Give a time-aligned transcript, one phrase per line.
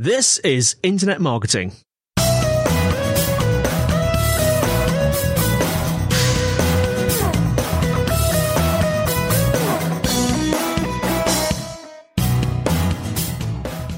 [0.00, 1.72] This is Internet Marketing.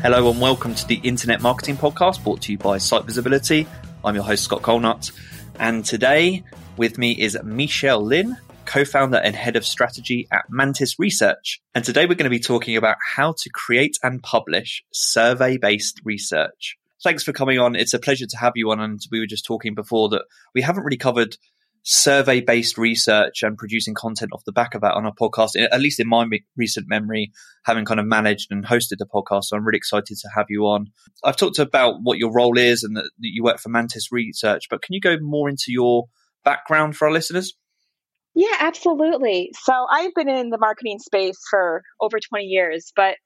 [0.01, 3.67] Hello and welcome to the Internet Marketing Podcast brought to you by Site Visibility.
[4.03, 5.13] I'm your host, Scott Colenutt.
[5.59, 6.43] And today
[6.79, 8.01] with me is Michele
[8.71, 11.61] Linn, co-founder and head of strategy at Mantis Research.
[11.75, 16.77] And today we're going to be talking about how to create and publish survey-based research.
[17.03, 17.75] Thanks for coming on.
[17.75, 18.81] It's a pleasure to have you on.
[18.81, 21.37] And we were just talking before that we haven't really covered
[21.83, 25.81] survey based research and producing content off the back of that on our podcast, at
[25.81, 27.33] least in my recent memory,
[27.65, 29.45] having kind of managed and hosted the podcast.
[29.45, 30.89] So I'm really excited to have you on.
[31.25, 34.83] I've talked about what your role is and that you work for Mantis Research, but
[34.83, 36.05] can you go more into your
[36.45, 37.55] background for our listeners?
[38.35, 39.51] Yeah, absolutely.
[39.63, 43.17] So I've been in the marketing space for over 20 years, but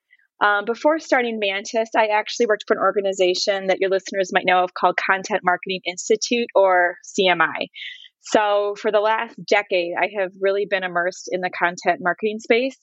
[0.45, 4.65] um, before starting Mantis, I actually worked for an organization that your listeners might know
[4.65, 7.69] of called Content Marketing Institute or CMI.
[8.21, 12.77] So for the last decade, I have really been immersed in the content marketing space.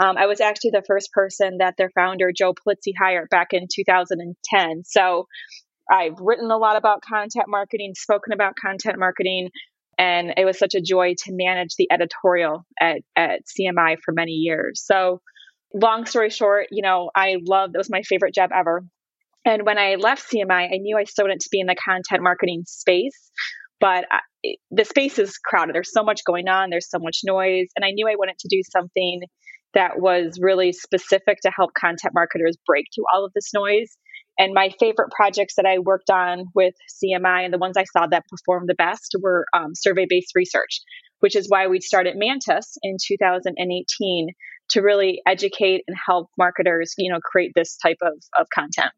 [0.00, 3.66] Um, I was actually the first person that their founder, Joe Pulizzi, hired back in
[3.72, 4.82] 2010.
[4.84, 5.26] So
[5.90, 9.50] I've written a lot about content marketing, spoken about content marketing,
[9.98, 14.32] and it was such a joy to manage the editorial at, at CMI for many
[14.32, 14.82] years.
[14.84, 15.20] So,
[15.74, 18.84] long story short, you know, I loved it was my favorite job ever.
[19.44, 22.22] And when I left CMI, I knew I still wanted to be in the content
[22.22, 23.30] marketing space
[23.80, 24.20] but I,
[24.70, 25.74] the space is crowded.
[25.74, 26.70] There's so much going on.
[26.70, 29.20] There's so much noise, and I knew I wanted to do something
[29.74, 33.96] that was really specific to help content marketers break through all of this noise.
[34.38, 38.06] And my favorite projects that I worked on with CMI and the ones I saw
[38.06, 40.80] that performed the best were um, survey based research,
[41.20, 44.28] which is why we started Mantis in 2018
[44.70, 48.92] to really educate and help marketers, you know, create this type of, of content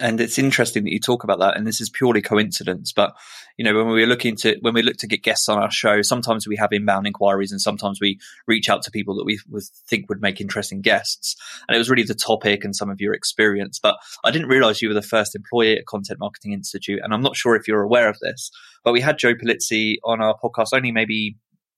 [0.00, 3.14] and it's interesting that you talk about that and this is purely coincidence but
[3.58, 5.70] you know when we are looking to when we look to get guests on our
[5.70, 9.38] show sometimes we have inbound inquiries and sometimes we reach out to people that we
[9.50, 11.36] would think would make interesting guests.
[11.68, 14.80] And it was really the topic and some of your experience but i didn't realize
[14.80, 17.82] you were the first employee at content marketing institute and i'm not sure if you're
[17.82, 18.50] aware of this
[18.84, 21.36] but we had joe pulizzi on our podcast only maybe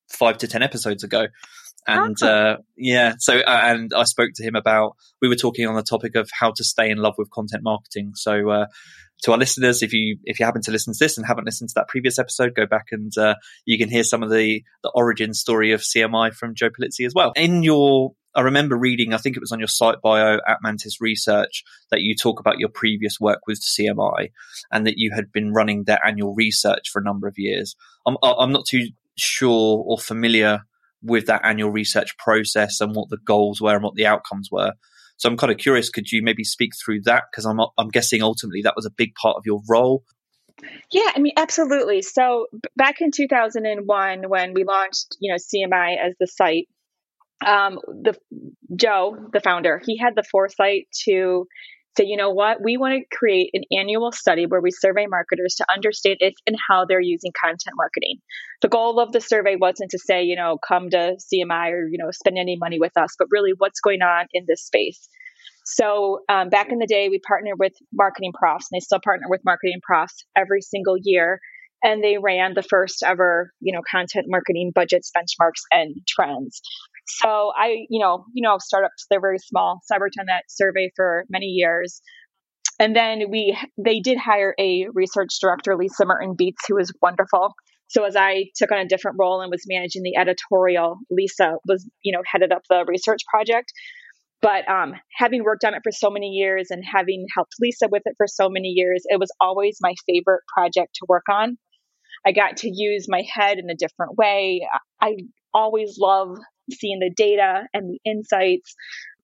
[0.09, 1.27] five to ten episodes ago
[1.87, 5.75] and uh, yeah, so uh, and I spoke to him about we were talking on
[5.75, 8.13] the topic of how to stay in love with content marketing.
[8.15, 8.67] So uh,
[9.23, 11.71] to our listeners, if you if you happen to listen to this and haven't listened
[11.71, 13.35] to that previous episode, go back and uh,
[13.65, 17.15] you can hear some of the the origin story of CMI from Joe Pulizzi as
[17.15, 17.33] well.
[17.37, 21.01] In your I remember reading, I think it was on your site bio at Mantis
[21.01, 24.31] Research, that you talk about your previous work with CMI
[24.73, 27.77] and that you had been running their annual research for a number of years.
[28.07, 30.63] I'm, I'm not too sure or familiar
[31.05, 34.73] with that annual research process and what the goals were and what the outcomes were.
[35.17, 35.91] So I'm kind of curious.
[35.91, 37.25] Could you maybe speak through that?
[37.31, 40.03] Because I'm I'm guessing ultimately that was a big part of your role.
[40.91, 42.03] Yeah, I mean, absolutely.
[42.03, 46.69] So back in 2001, when we launched, you know, CMI as the site,
[47.45, 48.17] um, the
[48.75, 51.47] Joe, the founder, he had the foresight to
[51.97, 55.57] say, you know what, we want to create an annual study where we survey marketers
[55.57, 58.19] to understand if and how they're using content marketing.
[58.63, 61.99] The goal of the survey wasn't to say, you know, come to CMI or, you
[61.99, 65.09] know, spend any money with us, but really what's going on in this space.
[65.65, 69.41] So um, back in the day, we partnered with MarketingProfs, and they still partner with
[69.49, 71.41] MarketingProfs every single year.
[71.83, 76.61] And they ran the first ever, you know, content marketing budgets, benchmarks, and trends.
[77.07, 79.81] So I, you know, you know, startups, they're very small.
[79.85, 82.01] So I that survey for many years.
[82.81, 87.55] And then we, they did hire a research director, Lisa Murton Beets, who was wonderful.
[87.89, 91.89] So as I took on a different role and was managing the editorial, Lisa was,
[92.03, 93.73] you know, headed up the research project.
[94.43, 98.03] But um, having worked on it for so many years and having helped Lisa with
[98.05, 101.57] it for so many years, it was always my favorite project to work on.
[102.27, 104.67] I got to use my head in a different way.
[105.01, 105.17] I
[105.55, 106.37] always love
[106.71, 108.75] seeing the data and the insights.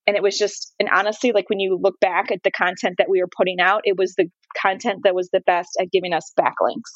[0.06, 3.08] And it was just, and honestly, like when you look back at the content that
[3.08, 6.32] we were putting out, it was the content that was the best at giving us
[6.38, 6.90] backlinks.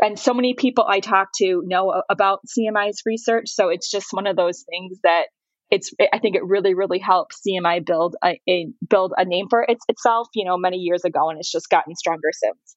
[0.00, 3.48] And so many people I talk to know about CMI's research.
[3.48, 5.26] So it's just one of those things that
[5.70, 9.64] it's I think it really really helped CMI build a, a build a name for
[9.68, 12.76] its, itself, you know, many years ago, and it's just gotten stronger since.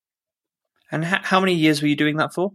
[0.91, 2.51] And how many years were you doing that for?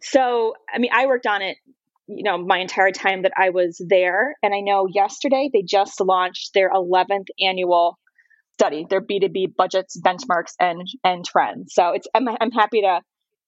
[0.00, 1.58] So, I mean, I worked on it,
[2.06, 4.34] you know, my entire time that I was there.
[4.42, 7.98] And I know yesterday they just launched their 11th annual
[8.54, 11.74] study, their B2B budgets, benchmarks, and, and trends.
[11.74, 13.00] So it's, I'm, I'm happy to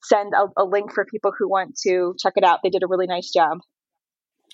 [0.03, 2.61] send a, a link for people who want to check it out.
[2.63, 3.59] They did a really nice job.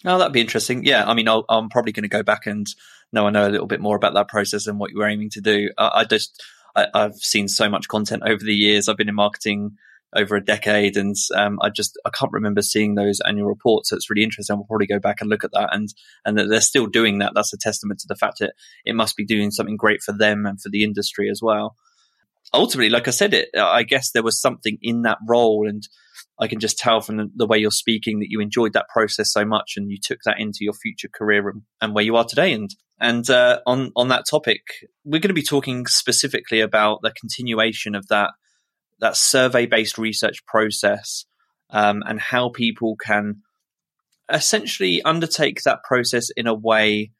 [0.04, 0.84] Oh, that'd be interesting.
[0.84, 2.66] Yeah, I mean, i am probably going to go back and
[3.12, 5.30] know I know a little bit more about that process and what you were aiming
[5.30, 5.70] to do.
[5.76, 6.42] I just
[6.74, 8.88] I, have seen so much content over the years.
[8.88, 9.76] I've been in marketing
[10.14, 13.90] over a decade, and um, I just I can't remember seeing those annual reports.
[13.90, 14.56] So it's really interesting.
[14.56, 15.88] We'll probably go back and look at that, and
[16.24, 17.32] and that they're still doing that.
[17.34, 18.54] That's a testament to the fact that
[18.84, 21.76] it must be doing something great for them and for the industry as well.
[22.52, 25.86] Ultimately, like I said, it I guess there was something in that role, and
[26.40, 29.32] I can just tell from the, the way you're speaking that you enjoyed that process
[29.32, 32.24] so much, and you took that into your future career and, and where you are
[32.24, 32.52] today.
[32.52, 34.62] And and uh, on on that topic,
[35.04, 38.30] we're going to be talking specifically about the continuation of that
[39.00, 41.24] that survey based research process
[41.70, 43.42] um, and how people can
[44.32, 47.12] essentially undertake that process in a way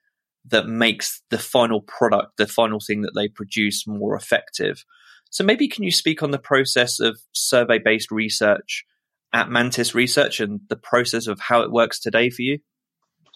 [0.47, 4.85] that makes the final product, the final thing that they produce, more effective.
[5.31, 8.85] So maybe can you speak on the process of survey based research
[9.32, 12.59] at Mantis Research and the process of how it works today for you?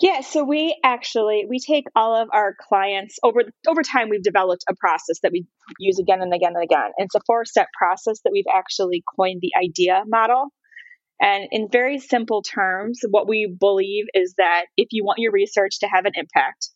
[0.00, 4.64] Yeah, so we actually we take all of our clients over over time we've developed
[4.69, 5.46] a process that we
[5.79, 6.91] use again and again and again.
[6.99, 10.49] It's a four-step process that we've actually coined the idea model.
[11.20, 15.79] And in very simple terms, what we believe is that if you want your research
[15.81, 16.70] to have an impact,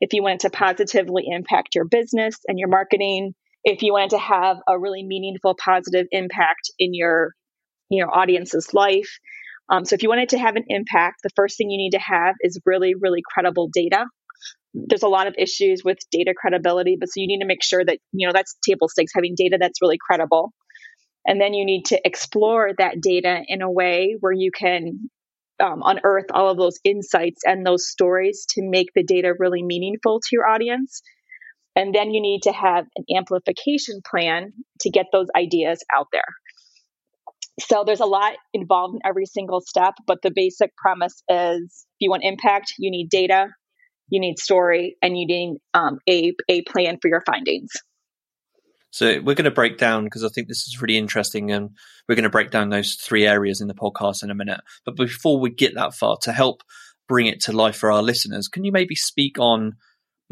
[0.00, 4.10] if you want it to positively impact your business and your marketing, if you want
[4.10, 7.34] to have a really meaningful positive impact in your
[7.88, 9.18] you know audience's life,
[9.70, 11.96] um, so if you want it to have an impact, the first thing you need
[11.96, 14.04] to have is really, really credible data.
[14.74, 17.84] There's a lot of issues with data credibility, but so you need to make sure
[17.84, 20.52] that, you know, that's table stakes, having data that's really credible.
[21.26, 25.08] And then you need to explore that data in a way where you can
[25.62, 30.20] um, unearth all of those insights and those stories to make the data really meaningful
[30.20, 31.00] to your audience.
[31.76, 36.22] And then you need to have an amplification plan to get those ideas out there.
[37.60, 42.00] So there's a lot involved in every single step, but the basic premise is if
[42.00, 43.46] you want impact, you need data,
[44.08, 47.70] you need story, and you need um, a, a plan for your findings.
[48.90, 51.70] So we're going to break down because I think this is really interesting, and
[52.08, 54.60] we're going to break down those three areas in the podcast in a minute.
[54.84, 56.62] But before we get that far, to help
[57.08, 59.72] bring it to life for our listeners, can you maybe speak on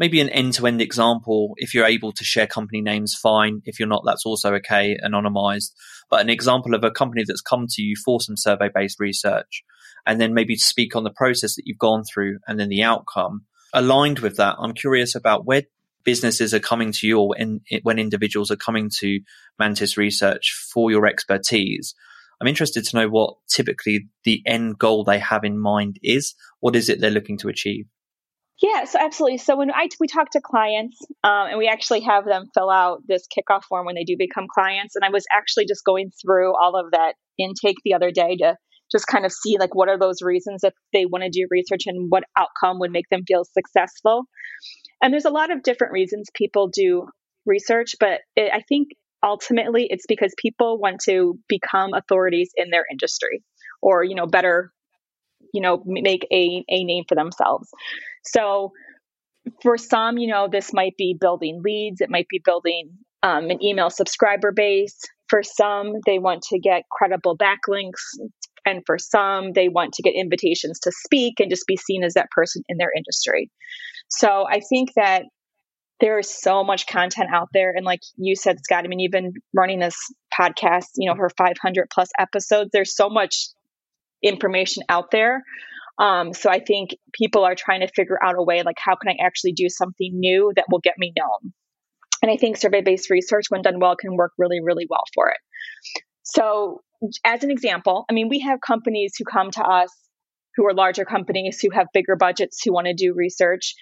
[0.03, 3.61] maybe an end-to-end example if you're able to share company names fine.
[3.63, 5.71] If you're not that's also okay anonymized.
[6.09, 9.63] But an example of a company that's come to you for some survey-based research
[10.05, 13.45] and then maybe speak on the process that you've gone through and then the outcome.
[13.71, 15.63] Aligned with that i'm curious about where
[16.03, 17.33] businesses are coming to you or
[17.83, 19.21] when individuals are coming to
[19.57, 21.95] mantis research for your expertise.
[22.41, 26.35] I'm interested to know what typically the end goal they have in mind is.
[26.59, 27.85] What is it they're looking to achieve
[28.63, 29.39] yeah, so absolutely.
[29.39, 33.01] So when I we talk to clients, um, and we actually have them fill out
[33.05, 36.55] this kickoff form when they do become clients, and I was actually just going through
[36.55, 38.55] all of that intake the other day to
[38.89, 41.81] just kind of see like what are those reasons that they want to do research
[41.87, 44.23] and what outcome would make them feel successful.
[45.01, 47.07] And there's a lot of different reasons people do
[47.45, 48.89] research, but it, I think
[49.21, 53.43] ultimately it's because people want to become authorities in their industry
[53.81, 54.71] or you know better
[55.53, 57.69] you know make a, a name for themselves.
[58.25, 58.73] So
[59.61, 62.91] for some you know this might be building leads it might be building
[63.21, 64.99] um, an email subscriber base.
[65.29, 68.01] For some they want to get credible backlinks
[68.65, 72.15] and for some they want to get invitations to speak and just be seen as
[72.15, 73.49] that person in their industry.
[74.09, 75.23] So i think that
[75.99, 79.11] there is so much content out there and like you said scott i mean you've
[79.11, 79.95] been running this
[80.37, 83.47] podcast you know for 500 plus episodes there's so much
[84.23, 85.43] information out there.
[85.99, 89.11] Um, so I think people are trying to figure out a way like how can
[89.11, 91.53] I actually do something new that will get me known.
[92.21, 95.29] And I think survey based research, when done well, can work really, really well for
[95.29, 95.37] it.
[96.23, 96.81] So,
[97.25, 99.89] as an example, I mean, we have companies who come to us
[100.55, 103.75] who are larger companies who have bigger budgets who want to do research.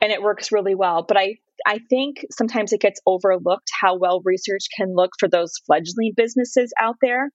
[0.00, 1.04] and it works really well.
[1.06, 1.36] But I
[1.66, 6.72] I think sometimes it gets overlooked how well research can look for those fledgling businesses
[6.80, 7.30] out there.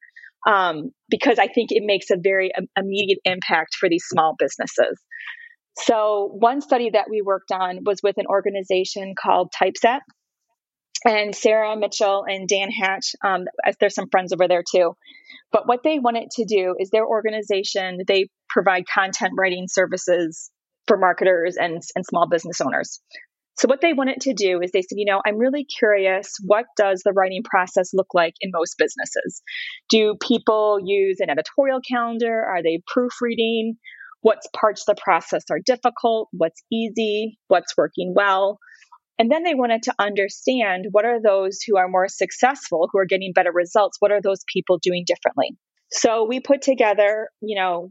[0.47, 4.99] Um, because I think it makes a very immediate impact for these small businesses.
[5.77, 10.01] So, one study that we worked on was with an organization called Typeset.
[11.05, 14.95] And Sarah Mitchell and Dan Hatch, um, as there's some friends over there too.
[15.51, 20.49] But what they wanted to do is their organization, they provide content writing services
[20.87, 23.01] for marketers and, and small business owners.
[23.55, 26.65] So what they wanted to do is they said, you know, I'm really curious, what
[26.75, 29.43] does the writing process look like in most businesses?
[29.89, 32.43] Do people use an editorial calendar?
[32.43, 33.75] Are they proofreading?
[34.21, 36.29] What parts of the process are difficult?
[36.31, 37.37] What's easy?
[37.47, 38.57] What's working well?
[39.19, 43.05] And then they wanted to understand what are those who are more successful, who are
[43.05, 43.97] getting better results?
[43.99, 45.55] What are those people doing differently?
[45.91, 47.89] So we put together, you know,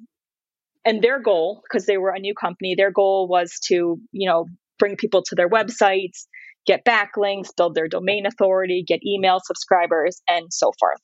[0.84, 4.46] and their goal, because they were a new company, their goal was to, you know,
[4.82, 6.26] bring people to their websites,
[6.66, 10.98] get backlinks, build their domain authority, get email subscribers, and so forth.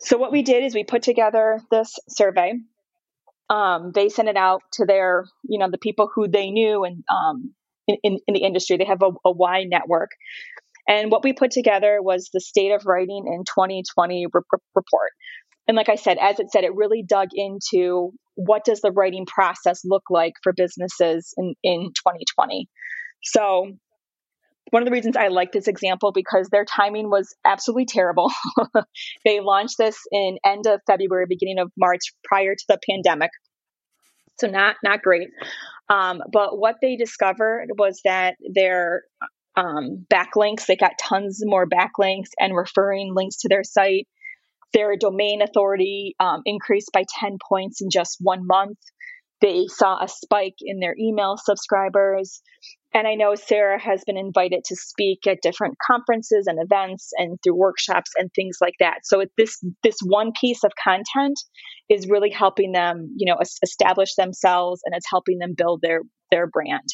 [0.00, 2.54] So what we did is we put together this survey.
[3.50, 7.04] Um, they sent it out to their, you know, the people who they knew and
[7.10, 7.52] um,
[7.86, 8.78] in, in, in, the industry.
[8.78, 10.10] They have a, a wide network.
[10.88, 14.42] And what we put together was the state of writing in 2020 re-
[14.74, 15.10] report.
[15.68, 19.26] And like I said, as it said, it really dug into what does the writing
[19.26, 22.68] process look like for businesses in, in 2020.
[23.22, 23.72] So
[24.70, 28.30] one of the reasons I like this example because their timing was absolutely terrible.
[29.24, 33.30] they launched this in end of February, beginning of March, prior to the pandemic.
[34.38, 35.28] So not not great.
[35.88, 39.02] Um, but what they discovered was that their
[39.56, 44.08] um, backlinks, they got tons more backlinks and referring links to their site.
[44.72, 48.78] Their domain authority um, increased by 10 points in just one month.
[49.40, 52.42] They saw a spike in their email subscribers.
[52.96, 57.36] And I know Sarah has been invited to speak at different conferences and events and
[57.44, 59.00] through workshops and things like that.
[59.04, 61.38] So this this one piece of content
[61.90, 66.00] is really helping them, you know, establish themselves and it's helping them build their
[66.30, 66.88] their brand.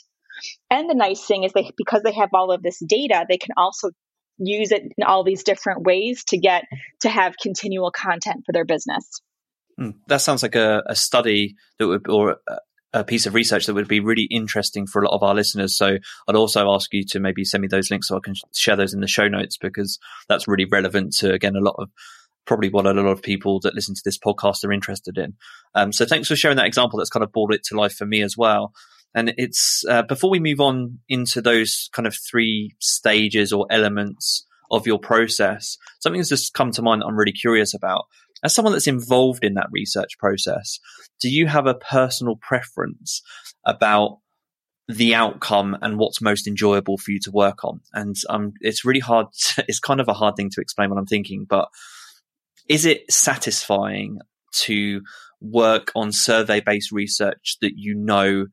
[0.70, 3.54] And the nice thing is they because they have all of this data, they can
[3.56, 3.90] also
[4.38, 6.64] use it in all these different ways to get
[7.02, 9.08] to have continual content for their business.
[9.78, 12.38] Mm, that sounds like a, a, study that would, or
[12.92, 15.76] a piece of research that would be really interesting for a lot of our listeners.
[15.76, 15.96] So
[16.28, 18.92] I'd also ask you to maybe send me those links so I can share those
[18.92, 21.90] in the show notes because that's really relevant to, again, a lot of
[22.44, 25.34] probably what a lot of people that listen to this podcast are interested in.
[25.74, 26.98] Um, so thanks for sharing that example.
[26.98, 28.72] That's kind of brought it to life for me as well.
[29.14, 34.46] And it's uh, before we move on into those kind of three stages or elements
[34.70, 38.06] of your process, something that's just come to mind that I'm really curious about.
[38.42, 40.80] As someone that's involved in that research process,
[41.20, 43.22] do you have a personal preference
[43.64, 44.18] about
[44.88, 47.80] the outcome and what's most enjoyable for you to work on?
[47.92, 49.26] And um, it's really hard.
[49.54, 51.68] To, it's kind of a hard thing to explain what I'm thinking, but
[52.68, 54.18] is it satisfying
[54.52, 55.02] to
[55.40, 58.46] work on survey based research that you know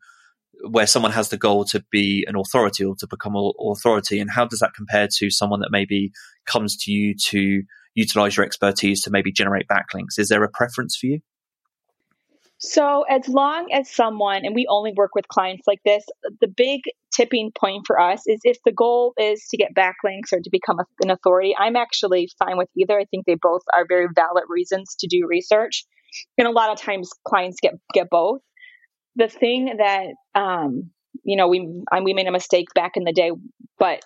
[0.68, 4.30] where someone has the goal to be an authority or to become an authority and
[4.30, 6.12] how does that compare to someone that maybe
[6.46, 7.64] comes to you to
[8.00, 10.18] utilize your expertise to maybe generate backlinks.
[10.18, 11.20] Is there a preference for you?
[12.60, 16.04] So as long as someone and we only work with clients like this
[16.42, 16.82] the big
[17.16, 20.78] tipping point for us is if the goal is to get backlinks or to become
[21.02, 23.00] an authority i'm actually fine with either.
[23.00, 25.86] I think they both are very valid reasons to do research.
[26.38, 28.42] And a lot of times clients get get both.
[29.16, 30.92] The thing that um,
[31.24, 33.32] you know we I, we made a mistake back in the day,
[33.78, 34.02] but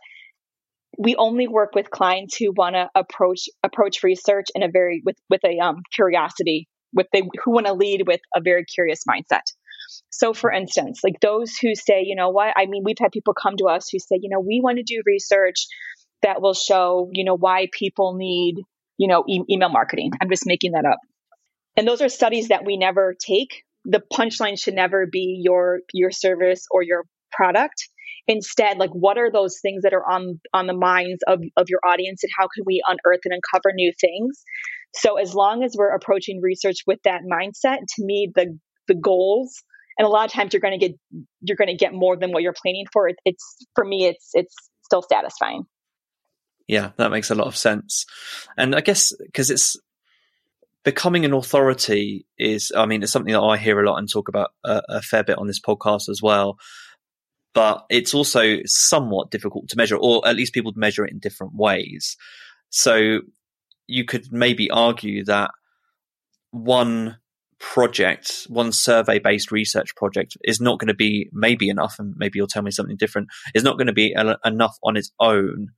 [0.97, 5.17] we only work with clients who want to approach approach research in a very with
[5.29, 9.41] with a um, curiosity with they who want to lead with a very curious mindset.
[10.09, 13.33] So, for instance, like those who say, you know what, I mean, we've had people
[13.33, 15.65] come to us who say, you know, we want to do research
[16.21, 18.55] that will show, you know, why people need,
[18.97, 20.12] you know, e- email marketing.
[20.21, 21.00] I'm just making that up.
[21.75, 26.12] And those are studies that we never take the punchline should never be your your
[26.12, 27.89] service or your product
[28.27, 31.80] instead like what are those things that are on on the minds of of your
[31.86, 34.44] audience and how can we unearth and uncover new things?
[34.96, 39.63] So as long as we're approaching research with that mindset to me the the goals
[39.98, 40.98] and a lot of times you're going to get
[41.42, 44.30] you're going to get more than what you're planning for it, it's for me it's
[44.34, 45.63] it's still satisfying.
[46.68, 48.06] Yeah that makes a lot of sense.
[48.58, 49.77] And i guess because it's
[50.84, 54.27] becoming an authority is, I mean, it's something that I hear a lot and talk
[54.27, 56.58] about a, a, fair bit on this podcast as well.
[57.53, 61.53] But it's also somewhat difficult to measure, or at least people measure it in different
[61.55, 62.17] ways.
[62.69, 63.19] So
[63.88, 65.51] you could maybe argue that
[66.51, 67.17] one
[67.60, 72.38] project, one survey based research project is not going to be maybe enough, and maybe
[72.38, 75.69] you'll tell me something different, is not going to be enough on its own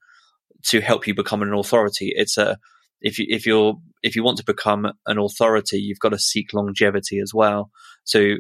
[0.67, 2.12] to help you become an authority.
[2.15, 2.58] It's a,
[3.01, 6.53] if you, if you're, if you want to become an authority, you've got to seek
[6.53, 7.70] longevity as well.
[8.03, 8.36] So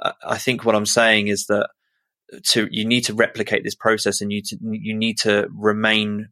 [0.00, 1.68] uh, I think what I'm saying is that
[2.40, 6.28] to, you need to replicate this process and you, to, you need to remain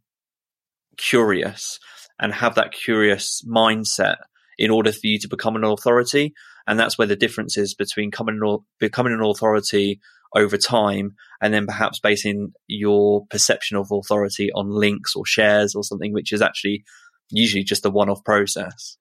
[0.97, 1.79] curious
[2.21, 4.17] and have that curious mindset
[4.59, 6.35] in order for you to become an authority.
[6.67, 10.01] And that's where the difference is between becoming an authority
[10.35, 15.83] over time and then perhaps basing your perception of authority on links or shares or
[15.83, 16.85] something, which is actually
[17.31, 18.97] usually just a one off process.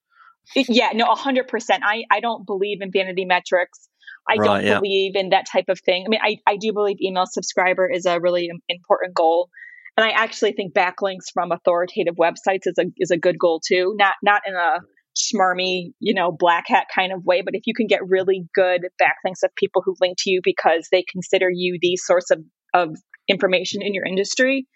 [0.55, 1.45] Yeah, no, 100%.
[1.83, 3.87] I, I don't believe in vanity metrics.
[4.29, 4.79] I right, don't yeah.
[4.79, 6.05] believe in that type of thing.
[6.05, 9.49] I mean, I, I do believe email subscriber is a really important goal.
[9.97, 13.93] And I actually think backlinks from authoritative websites is a is a good goal too.
[13.97, 14.79] Not not in a
[15.17, 18.81] smarmy, you know, black hat kind of way, but if you can get really good
[19.01, 22.39] backlinks of people who link to you because they consider you the source of,
[22.73, 22.95] of
[23.27, 24.67] information in your industry,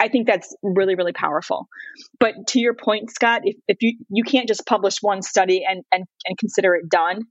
[0.00, 1.68] I think that's really, really powerful.
[2.18, 5.84] But to your point, Scott, if, if you, you can't just publish one study and,
[5.92, 7.22] and, and consider it done.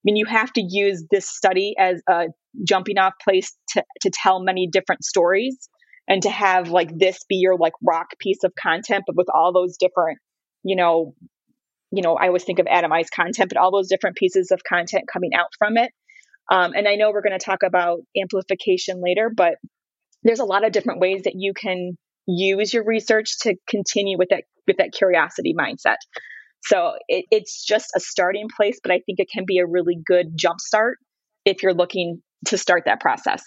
[0.00, 2.26] I mean, you have to use this study as a
[2.66, 5.68] jumping off place to, to tell many different stories
[6.08, 9.52] and to have like this be your like rock piece of content, but with all
[9.52, 10.18] those different,
[10.62, 11.14] you know,
[11.92, 15.04] you know, I always think of atomized content, but all those different pieces of content
[15.12, 15.92] coming out from it.
[16.50, 19.54] Um, and I know we're going to talk about amplification later, but
[20.22, 24.28] there's a lot of different ways that you can use your research to continue with
[24.30, 25.96] that with that curiosity mindset.
[26.62, 29.96] So it, it's just a starting place, but I think it can be a really
[30.04, 30.94] good jumpstart
[31.44, 33.42] if you're looking to start that process.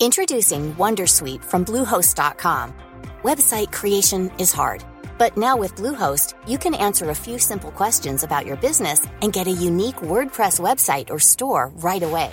[0.00, 2.74] Introducing WonderSuite from Bluehost.com.
[3.22, 4.84] Website creation is hard.
[5.16, 9.32] But now with Bluehost, you can answer a few simple questions about your business and
[9.32, 12.32] get a unique WordPress website or store right away.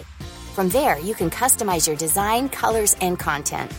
[0.56, 3.72] From there, you can customize your design, colors, and content.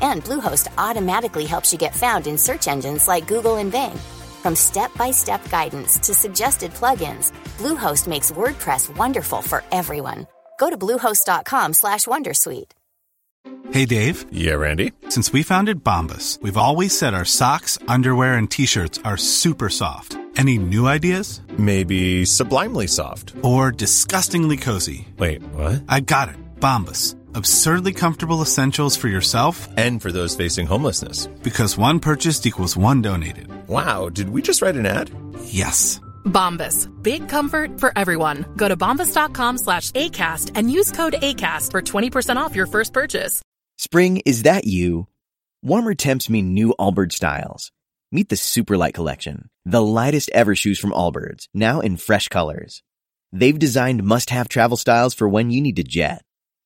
[0.00, 3.96] And Bluehost automatically helps you get found in search engines like Google and Bing.
[4.42, 10.26] From step-by-step guidance to suggested plugins, Bluehost makes WordPress wonderful for everyone.
[10.58, 12.70] Go to bluehost.com/wondersuite.
[13.70, 14.26] Hey, Dave.
[14.30, 14.92] Yeah, Randy.
[15.08, 20.16] Since we founded Bombas, we've always said our socks, underwear, and T-shirts are super soft.
[20.36, 21.40] Any new ideas?
[21.58, 23.34] Maybe sublimely soft.
[23.42, 25.08] Or disgustingly cozy.
[25.18, 25.82] Wait, what?
[25.88, 26.36] I got it.
[26.60, 27.16] Bombas.
[27.36, 31.26] Absurdly comfortable essentials for yourself and for those facing homelessness.
[31.42, 33.48] Because one purchased equals one donated.
[33.68, 35.10] Wow, did we just write an ad?
[35.44, 36.00] Yes.
[36.24, 36.88] Bombas.
[37.02, 38.46] Big comfort for everyone.
[38.56, 43.42] Go to bombas.com slash ACAST and use code ACAST for 20% off your first purchase.
[43.76, 45.06] Spring, is that you?
[45.62, 47.70] Warmer temps mean new Allbirds styles.
[48.10, 52.82] Meet the Superlight Collection, the lightest ever shoes from Allbirds, now in fresh colors.
[53.30, 56.22] They've designed must-have travel styles for when you need to jet.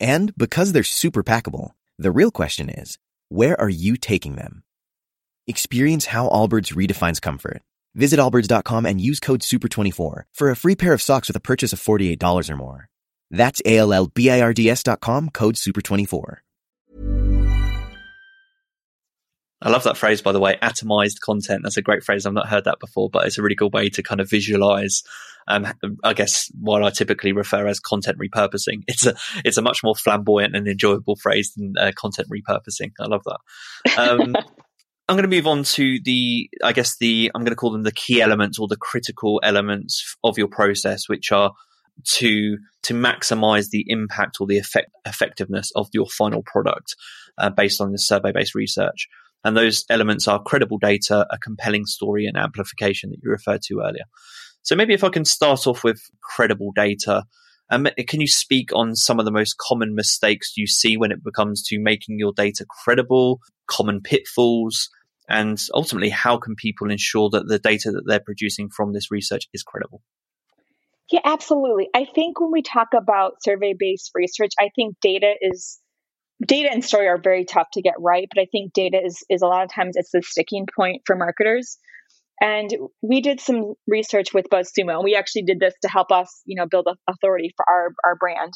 [0.00, 4.62] And because they're super packable, the real question is, where are you taking them?
[5.46, 7.62] Experience how Allbirds redefines comfort
[7.96, 11.72] Visit allbirds.com and use code SUPER24 for a free pair of socks with a purchase
[11.72, 12.88] of $48 or more.
[13.30, 16.36] That's A-L-L-B-I-R-D-S.com, code SUPER24.
[19.62, 21.62] I love that phrase, by the way, atomized content.
[21.62, 22.26] That's a great phrase.
[22.26, 25.02] I've not heard that before, but it's a really good way to kind of visualize,
[25.48, 25.66] um,
[26.02, 28.82] I guess what I typically refer as content repurposing.
[28.88, 32.92] It's a, it's a much more flamboyant and enjoyable phrase than uh, content repurposing.
[33.00, 33.98] I love that.
[33.98, 34.34] Um,
[35.08, 37.84] I'm going to move on to the, I guess the, I'm going to call them
[37.84, 41.52] the key elements or the critical elements of your process, which are
[42.04, 46.94] to to maximize the impact or the effect, effectiveness of your final product
[47.38, 49.08] uh, based on the survey based research.
[49.44, 53.80] And those elements are credible data, a compelling story, and amplification that you referred to
[53.80, 54.04] earlier.
[54.66, 57.22] So maybe if I can start off with credible data,
[57.70, 61.20] um, can you speak on some of the most common mistakes you see when it
[61.36, 64.90] comes to making your data credible, common pitfalls,
[65.28, 69.46] and ultimately how can people ensure that the data that they're producing from this research
[69.54, 70.02] is credible?
[71.12, 71.88] Yeah, absolutely.
[71.94, 75.78] I think when we talk about survey based research, I think data is
[76.44, 79.42] data and story are very tough to get right, but I think data is is
[79.42, 81.78] a lot of times it's the sticking point for marketers.
[82.40, 82.70] And
[83.02, 86.56] we did some research with BuzzSumo, and we actually did this to help us, you
[86.56, 88.52] know, build authority for our, our brand.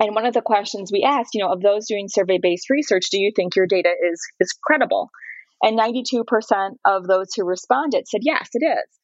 [0.00, 3.20] And one of the questions we asked, you know, of those doing survey-based research, do
[3.20, 5.10] you think your data is is credible?
[5.62, 6.24] And 92%
[6.84, 8.98] of those who responded said, yes, it is.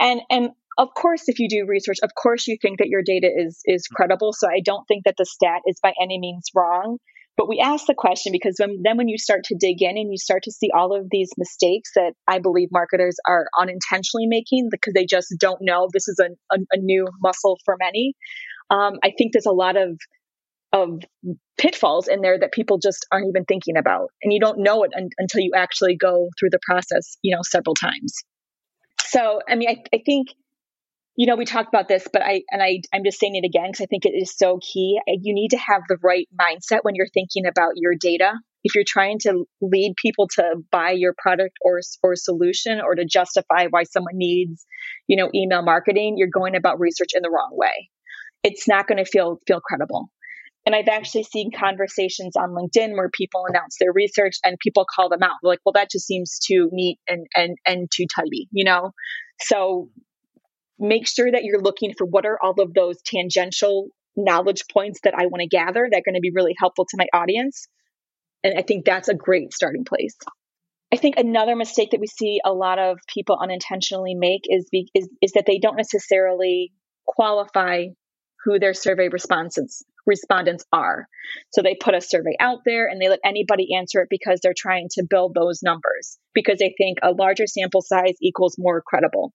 [0.00, 3.28] And and of course, if you do research, of course you think that your data
[3.28, 4.32] is is credible.
[4.32, 6.96] So I don't think that the stat is by any means wrong.
[7.36, 10.12] But we ask the question because when, then when you start to dig in and
[10.12, 14.68] you start to see all of these mistakes that I believe marketers are unintentionally making
[14.70, 18.14] because they just don't know this is a, a, a new muscle for many,
[18.72, 19.98] um, I think there's a lot of
[20.74, 21.02] of
[21.58, 24.92] pitfalls in there that people just aren't even thinking about, and you don't know it
[24.96, 28.14] un- until you actually go through the process, you know, several times.
[29.02, 30.28] So, I mean, I, I think
[31.16, 33.70] you know, we talked about this, but I, and I, I'm just saying it again
[33.70, 34.98] because I think it is so key.
[35.06, 38.32] You need to have the right mindset when you're thinking about your data.
[38.64, 43.04] If you're trying to lead people to buy your product or, or solution or to
[43.04, 44.64] justify why someone needs,
[45.06, 47.90] you know, email marketing, you're going about research in the wrong way.
[48.42, 50.08] It's not going to feel, feel credible.
[50.64, 55.08] And I've actually seen conversations on LinkedIn where people announce their research and people call
[55.08, 55.32] them out.
[55.42, 58.92] They're like, well, that just seems too neat and, and, and too tidy, you know?
[59.40, 59.90] So
[60.82, 65.14] make sure that you're looking for what are all of those tangential knowledge points that
[65.14, 67.66] I want to gather that are going to be really helpful to my audience.
[68.44, 70.16] And I think that's a great starting place.
[70.92, 74.90] I think another mistake that we see a lot of people unintentionally make is, be,
[74.94, 76.72] is, is that they don't necessarily
[77.06, 77.86] qualify
[78.44, 81.06] who their survey responses respondents are.
[81.52, 84.54] So they put a survey out there and they let anybody answer it because they're
[84.56, 89.32] trying to build those numbers because they think a larger sample size equals more credible.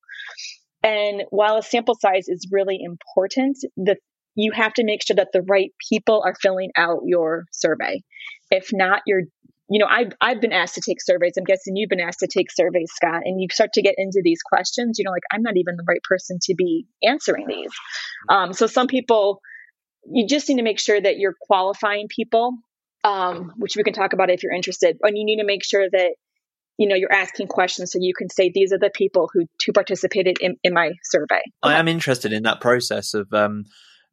[0.88, 3.98] And while a sample size is really important, the
[4.36, 8.04] you have to make sure that the right people are filling out your survey.
[8.52, 9.24] If not, you're
[9.70, 11.34] you know, I've I've been asked to take surveys.
[11.38, 14.22] I'm guessing you've been asked to take surveys, Scott, and you start to get into
[14.24, 14.98] these questions.
[14.98, 17.72] You know, like I'm not even the right person to be answering these.
[18.30, 19.42] Um, so some people,
[20.10, 22.56] you just need to make sure that you're qualifying people,
[23.04, 24.96] um, which we can talk about if you're interested.
[25.02, 26.16] And you need to make sure that
[26.78, 29.72] you know you're asking questions so you can say these are the people who who
[29.74, 31.42] participated in, in my survey.
[31.64, 33.66] I am interested in that process of um,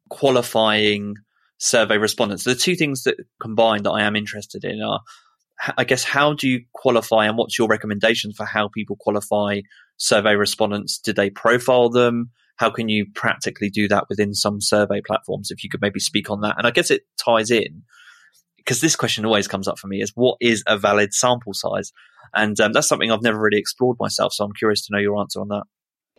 [0.09, 1.15] qualifying
[1.57, 2.43] survey respondents.
[2.43, 5.01] The two things that combine that i am interested in are
[5.77, 9.61] i guess how do you qualify and what's your recommendation for how people qualify
[9.97, 10.99] survey respondents?
[10.99, 12.31] Did they profile them?
[12.57, 16.29] How can you practically do that within some survey platforms if you could maybe speak
[16.29, 16.55] on that?
[16.57, 17.83] And i guess it ties in
[18.65, 21.93] because this question always comes up for me is what is a valid sample size
[22.35, 24.33] and um, that's something I've never really explored myself.
[24.33, 25.63] So I'm curious to know your answer on that.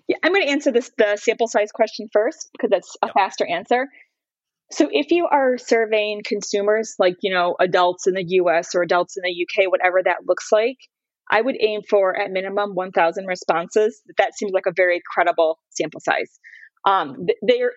[0.08, 3.14] Yeah, I'm going to answer this the sample size question first because that's a yep.
[3.14, 3.88] faster answer.
[4.70, 8.74] So if you are surveying consumers, like you know adults in the U.S.
[8.74, 10.78] or adults in the U.K., whatever that looks like,
[11.30, 14.00] I would aim for at minimum 1,000 responses.
[14.18, 16.38] That seems like a very credible sample size.
[16.84, 17.72] Um, they're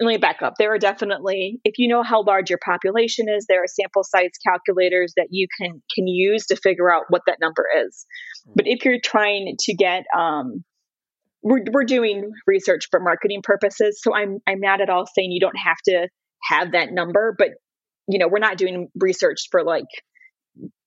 [0.00, 0.54] let me back up.
[0.58, 4.30] There are definitely, if you know how large your population is, there are sample size
[4.46, 8.06] calculators that you can can use to figure out what that number is.
[8.54, 10.64] But if you're trying to get, um,
[11.42, 15.40] we're we're doing research for marketing purposes, so I'm I'm not at all saying you
[15.40, 16.08] don't have to
[16.42, 17.50] have that number, but
[18.08, 19.84] you know we're not doing research for like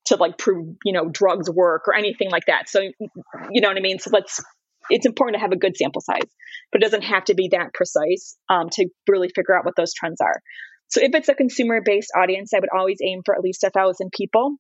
[0.06, 2.70] to like prove you know drugs work or anything like that.
[2.70, 4.00] So you know what I mean.
[4.00, 4.44] So let's
[4.90, 6.30] it's important to have a good sample size,
[6.72, 9.94] but it doesn't have to be that precise um, to really figure out what those
[9.94, 10.42] trends are.
[10.90, 13.70] So if it's a consumer based audience, I would always aim for at least a
[13.70, 14.56] thousand people.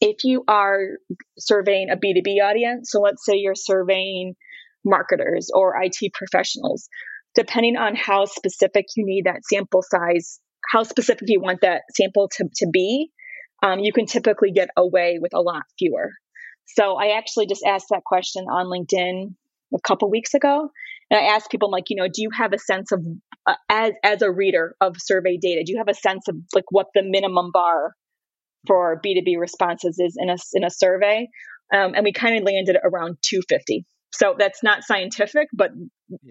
[0.00, 0.80] If you are
[1.38, 4.34] surveying a B2B audience, so let's say you're surveying
[4.84, 6.88] marketers or IT professionals,
[7.34, 10.40] depending on how specific you need that sample size,
[10.70, 13.10] how specific you want that sample to, to be,
[13.62, 16.10] um, you can typically get away with a lot fewer.
[16.66, 19.34] So I actually just asked that question on LinkedIn
[19.74, 20.70] a couple weeks ago.
[21.10, 23.00] And I asked people, I'm like, you know, do you have a sense of,
[23.46, 26.64] uh, as, as a reader of survey data, do you have a sense of like
[26.70, 27.94] what the minimum bar
[28.66, 31.28] for B2B responses is in a, in a survey?
[31.74, 33.84] Um, and we kind of landed around 250.
[34.12, 35.70] So that's not scientific, but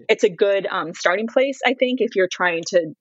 [0.08, 2.94] it's a good um, starting place, I think, if you're trying to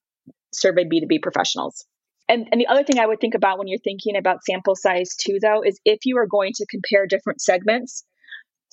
[0.53, 1.86] survey B2B professionals.
[2.27, 5.15] And, and the other thing I would think about when you're thinking about sample size
[5.19, 8.03] too, though, is if you are going to compare different segments,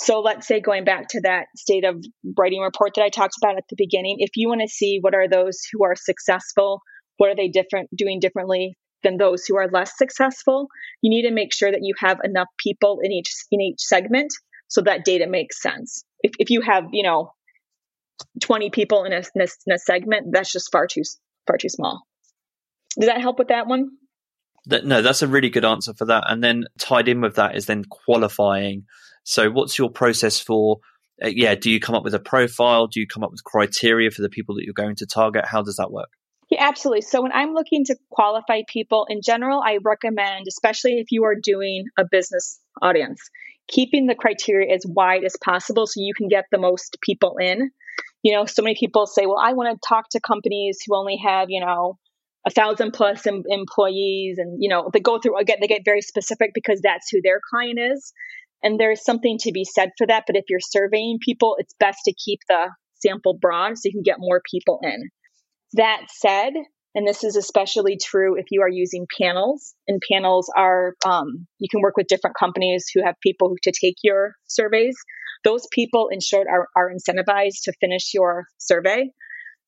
[0.01, 2.03] so let's say going back to that state of
[2.39, 5.15] writing report that I talked about at the beginning, if you want to see what
[5.15, 6.81] are those who are successful,
[7.19, 10.69] what are they different doing differently than those who are less successful,
[11.03, 14.31] you need to make sure that you have enough people in each in each segment
[14.69, 16.03] so that data makes sense.
[16.23, 17.33] If if you have, you know,
[18.43, 21.03] 20 people in a, in a, in a segment, that's just far too
[21.47, 22.03] far too small.
[22.99, 23.91] Does that help with that one?
[24.67, 26.25] That, no, that's a really good answer for that.
[26.29, 28.85] And then tied in with that is then qualifying
[29.25, 30.79] so, what's your process for
[31.23, 32.87] uh, yeah, do you come up with a profile?
[32.87, 35.45] Do you come up with criteria for the people that you're going to target?
[35.45, 36.09] How does that work?
[36.51, 37.03] Yeah, absolutely.
[37.03, 41.37] So when I'm looking to qualify people in general, I recommend, especially if you are
[41.41, 43.21] doing a business audience,
[43.69, 47.71] keeping the criteria as wide as possible so you can get the most people in.
[48.23, 51.19] You know, so many people say, well, I want to talk to companies who only
[51.25, 51.99] have, you know,
[52.47, 56.01] a thousand plus em- employees and you know they go through again they get very
[56.01, 58.13] specific because that's who their client is.
[58.63, 62.01] And there's something to be said for that but if you're surveying people it's best
[62.07, 65.11] to keep the sample broad so you can get more people in.
[65.75, 66.53] That said
[66.95, 71.69] and this is especially true if you are using panels and panels are um, you
[71.71, 74.97] can work with different companies who have people to take your surveys.
[75.45, 79.11] Those people in short are, are incentivized to finish your survey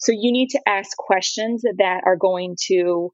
[0.03, 3.13] so you need to ask questions that are going to,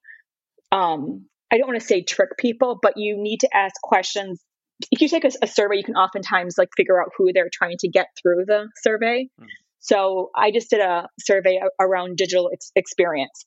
[0.73, 4.43] um, I don't want to say trick people, but you need to ask questions.
[4.91, 7.77] If you take a, a, survey, you can oftentimes like figure out who they're trying
[7.81, 9.29] to get through the survey.
[9.39, 9.47] Mm.
[9.81, 13.45] So I just did a survey around digital ex- experience.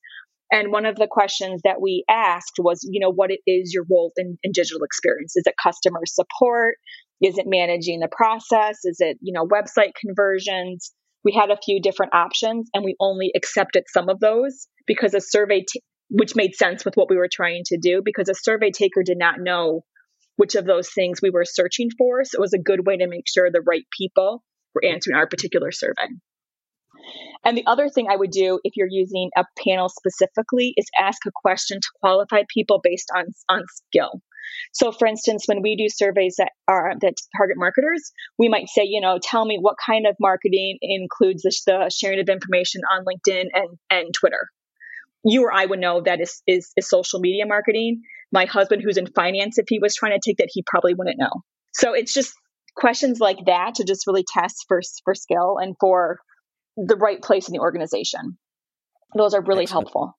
[0.52, 4.12] And one of the questions that we asked was, you know, what is your role
[4.18, 5.36] in, in digital experience?
[5.36, 6.76] Is it customer support?
[7.22, 8.80] Is it managing the process?
[8.84, 10.92] Is it, you know, website conversions?
[11.24, 15.22] We had a few different options and we only accepted some of those because a
[15.22, 18.72] survey, t- which made sense with what we were trying to do, because a survey
[18.72, 19.84] taker did not know
[20.36, 22.24] which of those things we were searching for.
[22.24, 25.28] So it was a good way to make sure the right people were answering our
[25.28, 26.08] particular survey.
[27.44, 31.20] And the other thing I would do if you're using a panel specifically is ask
[31.26, 34.22] a question to qualify people based on, on skill.
[34.74, 38.84] So, for instance, when we do surveys that are that target marketers, we might say,
[38.86, 43.06] you know, tell me what kind of marketing includes the, the sharing of information on
[43.06, 44.50] LinkedIn and, and Twitter.
[45.24, 48.02] You or I would know that is, is, is social media marketing.
[48.32, 51.20] My husband, who's in finance, if he was trying to take that, he probably wouldn't
[51.20, 51.44] know.
[51.74, 52.34] So it's just
[52.76, 56.20] questions like that to just really test for for skill and for
[56.78, 58.38] the right place in the organization.
[59.16, 59.88] Those are really Excellent.
[59.88, 60.18] helpful.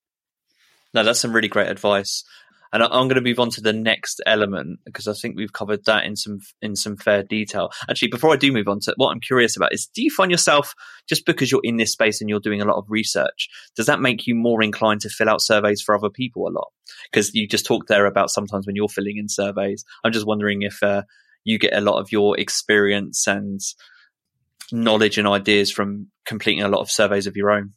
[0.94, 2.24] No, that's some really great advice.
[2.72, 5.84] And I'm going to move on to the next element because I think we've covered
[5.84, 7.70] that in some in some fair detail.
[7.88, 10.30] Actually, before I do move on to what I'm curious about is, do you find
[10.30, 10.74] yourself
[11.06, 14.00] just because you're in this space and you're doing a lot of research, does that
[14.00, 16.68] make you more inclined to fill out surveys for other people a lot?
[17.10, 19.84] Because you just talked there about sometimes when you're filling in surveys.
[20.02, 21.02] I'm just wondering if uh,
[21.44, 23.60] you get a lot of your experience and
[24.70, 27.74] knowledge and ideas from completing a lot of surveys of your own.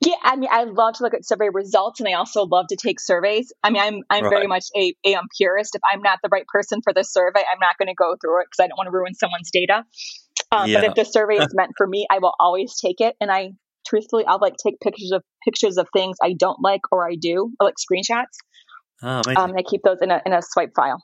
[0.00, 2.76] Yeah, I mean, I love to look at survey results, and I also love to
[2.76, 3.52] take surveys.
[3.62, 4.30] I mean, I'm I'm right.
[4.30, 5.74] very much a, a um, purist.
[5.74, 8.40] If I'm not the right person for the survey, I'm not going to go through
[8.40, 9.84] it because I don't want to ruin someone's data.
[10.52, 10.80] Um, yeah.
[10.80, 13.16] But if the survey is meant for me, I will always take it.
[13.20, 13.52] And I,
[13.86, 17.50] truthfully, I'll like take pictures of pictures of things I don't like or I do,
[17.60, 18.38] or like screenshots.
[19.02, 21.02] Oh, um, and I keep those in a in a swipe file.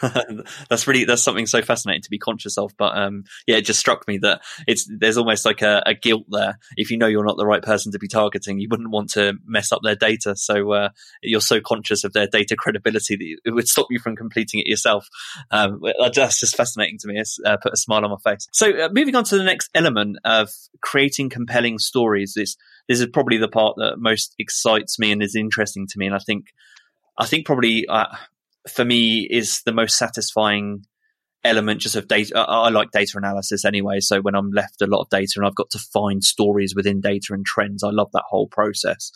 [0.68, 2.76] that's really that's something so fascinating to be conscious of.
[2.76, 6.26] But um, yeah, it just struck me that it's there's almost like a, a, guilt
[6.28, 6.58] there.
[6.76, 9.34] If you know you're not the right person to be targeting, you wouldn't want to
[9.46, 10.36] mess up their data.
[10.36, 10.88] So uh,
[11.22, 14.66] you're so conscious of their data credibility that it would stop you from completing it
[14.66, 15.08] yourself.
[15.50, 15.82] Um,
[16.14, 17.18] that's just fascinating to me.
[17.18, 18.46] It's uh, put a smile on my face.
[18.52, 20.50] So uh, moving on to the next element of
[20.82, 22.34] creating compelling stories.
[22.34, 22.56] This
[22.88, 26.06] this is probably the part that most excites me and is interesting to me.
[26.06, 26.46] And I think
[27.18, 28.06] I think probably uh,
[28.70, 30.84] for me is the most satisfying
[31.44, 32.38] element just of data.
[32.38, 34.00] I like data analysis anyway.
[34.00, 37.00] So when I'm left a lot of data and I've got to find stories within
[37.00, 39.10] data and trends, I love that whole process.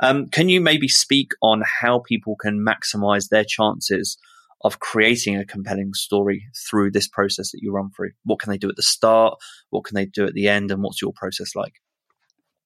[0.00, 4.16] Um, can you maybe speak on how people can maximize their chances
[4.62, 8.12] of creating a compelling story through this process that you run through?
[8.24, 9.38] What can they do at the start?
[9.68, 10.70] What can they do at the end?
[10.70, 11.74] And what's your process like?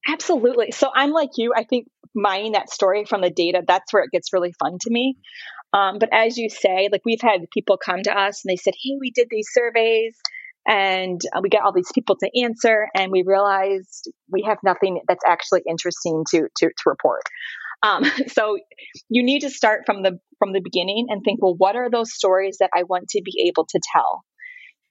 [0.06, 0.72] Absolutely.
[0.72, 1.52] So I'm like you.
[1.56, 4.90] I think mining that story from the data, that's where it gets really fun to
[4.90, 5.16] me.
[5.72, 8.74] Um, but as you say, like we've had people come to us and they said,
[8.80, 10.16] Hey, we did these surveys
[10.66, 15.00] and uh, we got all these people to answer and we realized we have nothing
[15.08, 17.22] that's actually interesting to, to, to report.
[17.82, 18.58] Um, so
[19.08, 22.12] you need to start from the from the beginning and think, well, what are those
[22.12, 24.24] stories that I want to be able to tell?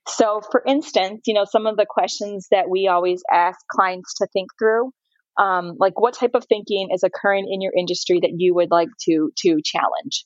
[0.08, 4.28] So, for instance, you know, some of the questions that we always ask clients to
[4.34, 4.91] think through
[5.38, 8.89] um, like what type of thinking is occurring in your industry that you would like
[9.06, 10.26] to to challenge?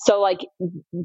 [0.00, 0.38] So like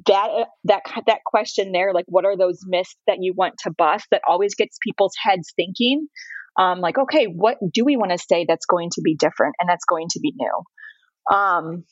[0.06, 4.06] that that that question there like what are those myths that you want to bust
[4.12, 6.08] that always gets people's heads thinking?
[6.60, 9.68] Um, like okay what do we want to say that's going to be different and
[9.68, 11.36] that's going to be new?
[11.36, 11.86] Um,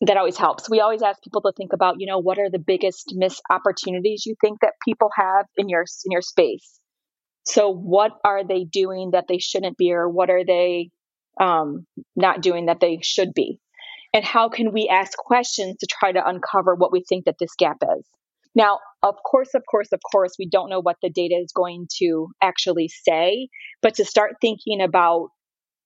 [0.00, 0.70] that always helps.
[0.70, 4.24] We always ask people to think about you know what are the biggest missed opportunities
[4.24, 6.80] you think that people have in your in your space
[7.48, 10.90] so, what are they doing that they shouldn't be, or what are they
[11.40, 13.58] um, not doing that they should be?
[14.12, 17.54] And how can we ask questions to try to uncover what we think that this
[17.58, 18.06] gap is?
[18.54, 21.86] Now, of course, of course, of course, we don't know what the data is going
[21.98, 23.48] to actually say,
[23.80, 25.28] but to start thinking about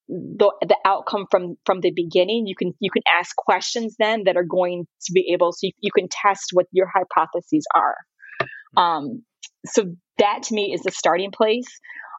[0.09, 4.35] the, the outcome from from the beginning you can you can ask questions then that
[4.35, 7.95] are going to be able so you, you can test what your hypotheses are
[8.75, 9.23] um,
[9.65, 11.67] so that to me is the starting place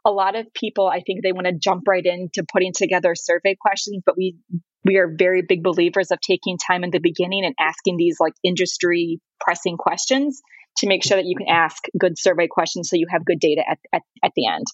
[0.04, 3.56] a lot of people i think they want to jump right into putting together survey
[3.58, 4.36] questions but we
[4.84, 8.34] we are very big believers of taking time in the beginning and asking these like
[8.42, 10.42] industry pressing questions
[10.78, 13.62] to make sure that you can ask good survey questions so you have good data
[13.68, 14.66] at, at, at the end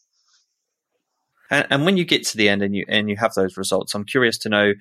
[1.50, 3.94] and, and when you get to the end and you and you have those results,
[3.94, 4.72] I'm curious to know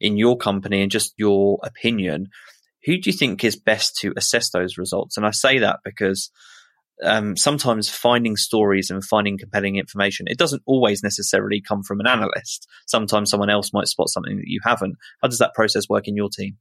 [0.00, 2.28] in your company and just your opinion,
[2.84, 5.16] who do you think is best to assess those results?
[5.16, 6.30] And I say that because
[7.02, 12.06] um, sometimes finding stories and finding compelling information, it doesn't always necessarily come from an
[12.06, 12.66] analyst.
[12.86, 14.96] Sometimes someone else might spot something that you haven't.
[15.22, 16.56] How does that process work in your team?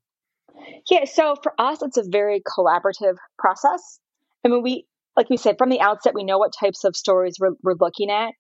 [0.90, 4.00] Yeah, so for us, it's a very collaborative process.
[4.46, 7.36] I mean, we, like we said, from the outset, we know what types of stories
[7.40, 8.34] we're, we're looking at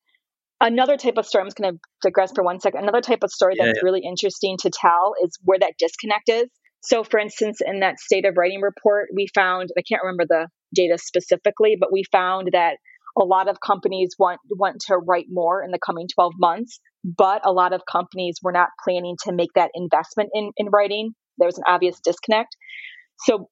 [0.59, 3.31] another type of story i'm just going to digress for one second another type of
[3.31, 3.85] story yeah, that's yeah.
[3.85, 6.47] really interesting to tell is where that disconnect is
[6.81, 10.47] so for instance in that state of writing report we found i can't remember the
[10.73, 12.77] data specifically but we found that
[13.19, 17.45] a lot of companies want want to write more in the coming 12 months but
[17.45, 21.11] a lot of companies were not planning to make that investment in, in writing.
[21.37, 22.57] There was an obvious disconnect.
[23.19, 23.49] So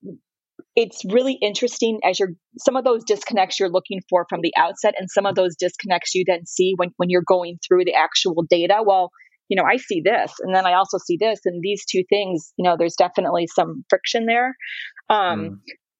[0.74, 4.94] it's really interesting as you're some of those disconnects you're looking for from the outset
[4.98, 8.44] and some of those disconnects you then see when, when you're going through the actual
[8.48, 8.82] data.
[8.84, 9.10] Well
[9.48, 12.52] you know i see this and then i also see this and these two things
[12.56, 14.56] you know there's definitely some friction there.
[15.08, 15.56] Um, mm.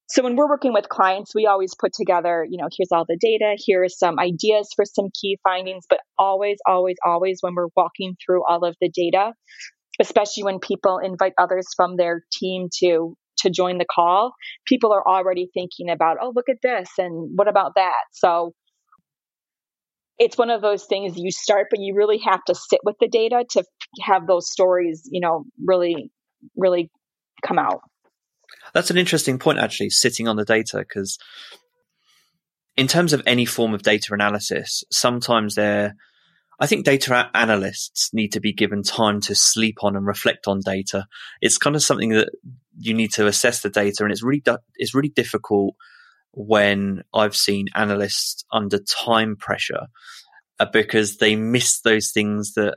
[0.08, 3.18] So when we're working with clients we always put together you know here's all the
[3.20, 8.16] data here's some ideas for some key findings but always always always when we're walking
[8.24, 9.32] through all of the data
[10.00, 14.32] especially when people invite others from their team to to join the call,
[14.66, 18.04] people are already thinking about, oh, look at this and what about that?
[18.12, 18.52] So
[20.18, 23.08] it's one of those things you start, but you really have to sit with the
[23.08, 23.64] data to
[24.00, 26.10] have those stories, you know, really,
[26.56, 26.90] really
[27.44, 27.80] come out.
[28.74, 31.18] That's an interesting point, actually, sitting on the data, because
[32.76, 35.94] in terms of any form of data analysis, sometimes they're
[36.58, 40.60] I think data analysts need to be given time to sleep on and reflect on
[40.64, 41.06] data.
[41.42, 42.30] It's kind of something that
[42.78, 44.42] you need to assess the data, and it's really
[44.76, 45.74] it's really difficult
[46.32, 49.86] when I've seen analysts under time pressure
[50.58, 52.76] uh, because they miss those things that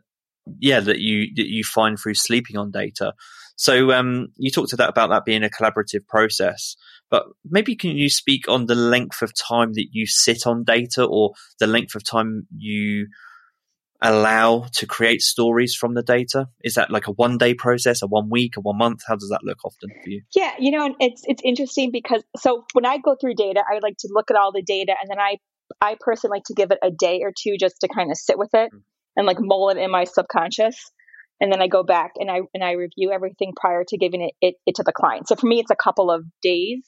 [0.59, 3.13] yeah that you that you find through sleeping on data.
[3.59, 6.77] So um, you talked to that about that being a collaborative process,
[7.11, 11.03] but maybe can you speak on the length of time that you sit on data
[11.03, 13.07] or the length of time you
[14.01, 16.47] allow to create stories from the data?
[16.63, 19.01] Is that like a one day process, a one week, a one month?
[19.05, 20.21] How does that look often for you?
[20.33, 23.97] Yeah, you know, it's it's interesting because so when I go through data, I like
[23.99, 25.35] to look at all the data and then I
[25.81, 28.37] I personally like to give it a day or two just to kind of sit
[28.37, 28.79] with it mm.
[29.17, 30.79] and like mull it in my subconscious.
[31.41, 34.33] And then I go back and I and I review everything prior to giving it,
[34.41, 35.27] it, it to the client.
[35.27, 36.83] So for me, it's a couple of days.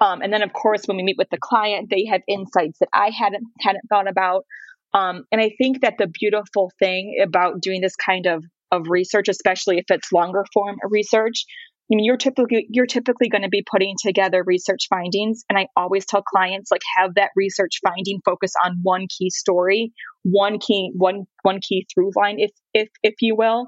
[0.00, 2.88] Um, and then of course, when we meet with the client, they have insights that
[2.94, 4.44] I hadn't hadn't thought about.
[4.92, 9.28] Um, and I think that the beautiful thing about doing this kind of of research,
[9.28, 11.44] especially if it's longer form research,
[11.90, 15.66] I mean, you're typically you're typically going to be putting together research findings, and I
[15.76, 20.92] always tell clients like have that research finding focus on one key story, one key
[20.94, 23.66] one one key through line, if if if you will.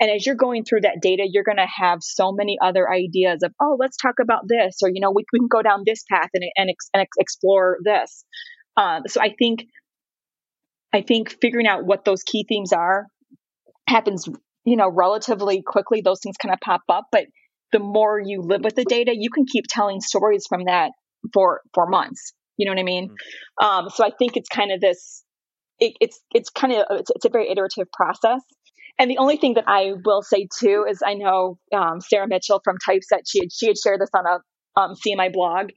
[0.00, 3.44] And as you're going through that data, you're going to have so many other ideas
[3.44, 6.02] of oh, let's talk about this, or you know, we, we can go down this
[6.10, 8.24] path and and, and explore this.
[8.76, 9.66] Uh, so I think
[10.92, 13.06] I think figuring out what those key themes are
[13.86, 14.28] happens,
[14.64, 16.00] you know, relatively quickly.
[16.00, 17.26] Those things kind of pop up, but
[17.72, 20.92] the more you live with the data, you can keep telling stories from that
[21.32, 22.32] for for months.
[22.56, 23.08] You know what I mean?
[23.08, 23.66] Mm-hmm.
[23.66, 25.24] Um, so I think it's kind of this.
[25.78, 28.40] It, it's it's kind of it's, it's, a very iterative process.
[28.98, 32.60] And the only thing that I will say too is I know um, Sarah Mitchell
[32.62, 35.70] from Typeset she had she had shared this on a um, CMI blog,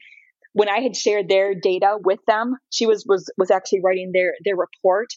[0.56, 4.36] when I had shared their data with them, she was was was actually writing their
[4.46, 5.08] their report.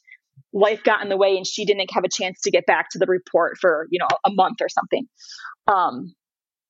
[0.52, 2.98] Life got in the way, and she didn't have a chance to get back to
[2.98, 5.06] the report for you know a month or something.
[5.68, 6.12] Um,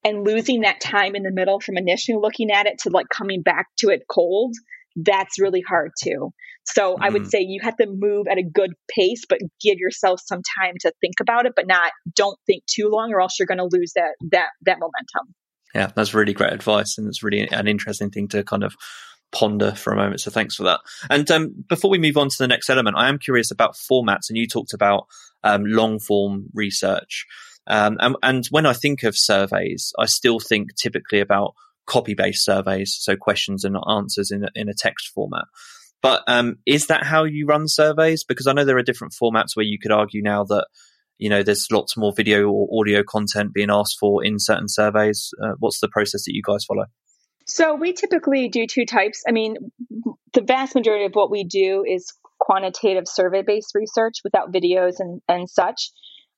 [0.08, 3.42] and losing that time in the middle from initially looking at it to like coming
[3.42, 4.54] back to it cold,
[4.96, 6.30] that's really hard too.
[6.64, 7.02] So mm-hmm.
[7.02, 7.28] I would mm-hmm.
[7.28, 10.92] say you have to move at a good pace, but give yourself some time to
[11.00, 13.92] think about it, but not don't think too long, or else you're going to lose
[13.94, 15.34] that that that momentum.
[15.74, 18.74] Yeah, that's really great advice, and it's really an interesting thing to kind of
[19.30, 20.20] ponder for a moment.
[20.20, 20.80] So thanks for that.
[21.10, 24.28] And um, before we move on to the next element, I am curious about formats,
[24.28, 25.06] and you talked about
[25.44, 27.26] um, long form research.
[27.68, 31.54] Um, and, and, when I think of surveys, I still think typically about
[31.86, 35.44] copy based surveys, so questions and answers in a, in a text format.
[36.00, 38.24] But um, is that how you run surveys?
[38.24, 40.66] Because I know there are different formats where you could argue now that
[41.18, 45.30] you know there's lots more video or audio content being asked for in certain surveys.
[45.42, 46.86] Uh, what's the process that you guys follow?
[47.46, 49.24] So we typically do two types.
[49.26, 49.56] I mean,
[50.34, 55.20] the vast majority of what we do is quantitative survey based research without videos and,
[55.28, 55.90] and such.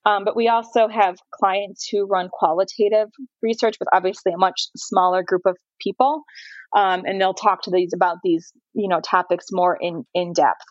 [0.07, 3.09] Um, but we also have clients who run qualitative
[3.43, 6.23] research with obviously a much smaller group of people.
[6.77, 10.65] Um, and they'll talk to these about these, you know, topics more in, in depth.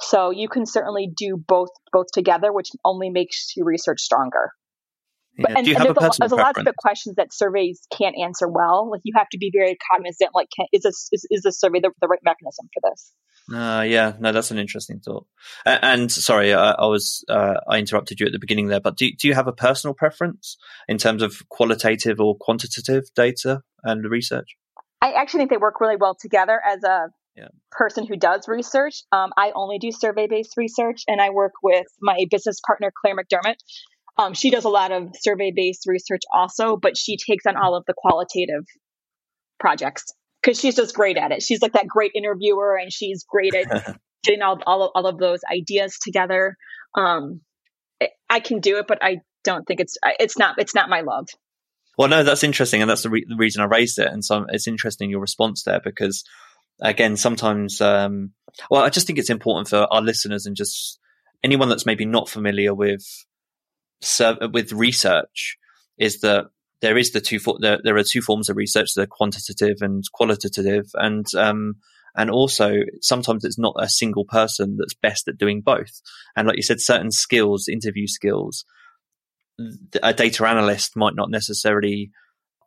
[0.00, 4.50] So you can certainly do both both together, which only makes your research stronger.
[5.38, 5.46] Yeah.
[5.48, 6.76] But, and, Do you and have a there's, a, there's a lot of preference?
[6.82, 8.90] questions that surveys can't answer well.
[8.90, 10.30] Like you have to be very cognizant.
[10.34, 13.12] Like, can, is this is, is this survey the, the right mechanism for this?
[13.52, 15.26] Uh, yeah, no, that's an interesting thought.
[15.66, 18.96] Uh, and sorry, I, I was uh, I interrupted you at the beginning there, but
[18.96, 20.56] do do you have a personal preference
[20.88, 24.56] in terms of qualitative or quantitative data and research?
[25.02, 26.60] I actually think they work really well together.
[26.66, 27.48] As a Yeah.
[27.72, 31.86] person who does research, um, I only do survey based research, and I work with
[32.00, 33.56] my business partner Clare McDermott.
[34.16, 37.74] Um, she does a lot of survey based research also, but she takes on all
[37.74, 38.64] of the qualitative
[39.58, 40.14] projects
[40.44, 41.42] because she's just great at it.
[41.42, 45.18] She's like that great interviewer, and she's great at getting all all of, all of
[45.18, 46.56] those ideas together.
[46.94, 47.40] Um,
[48.28, 51.28] I- can do it, but I don't think it's it's not it's not my love.
[51.96, 54.08] Well, no, that's interesting, and that's the, re- the reason I raised it.
[54.08, 56.24] And so it's interesting your response there because,
[56.80, 58.32] again, sometimes, um,
[58.68, 60.98] well, I just think it's important for our listeners and just
[61.44, 63.04] anyone that's maybe not familiar with
[64.52, 65.56] with research
[65.96, 66.46] is that
[66.84, 70.04] there is the two fo- there, there are two forms of research: the quantitative and
[70.12, 71.76] qualitative, and um,
[72.14, 76.02] and also sometimes it's not a single person that's best at doing both.
[76.36, 78.66] And like you said, certain skills, interview skills,
[80.02, 82.10] a data analyst might not necessarily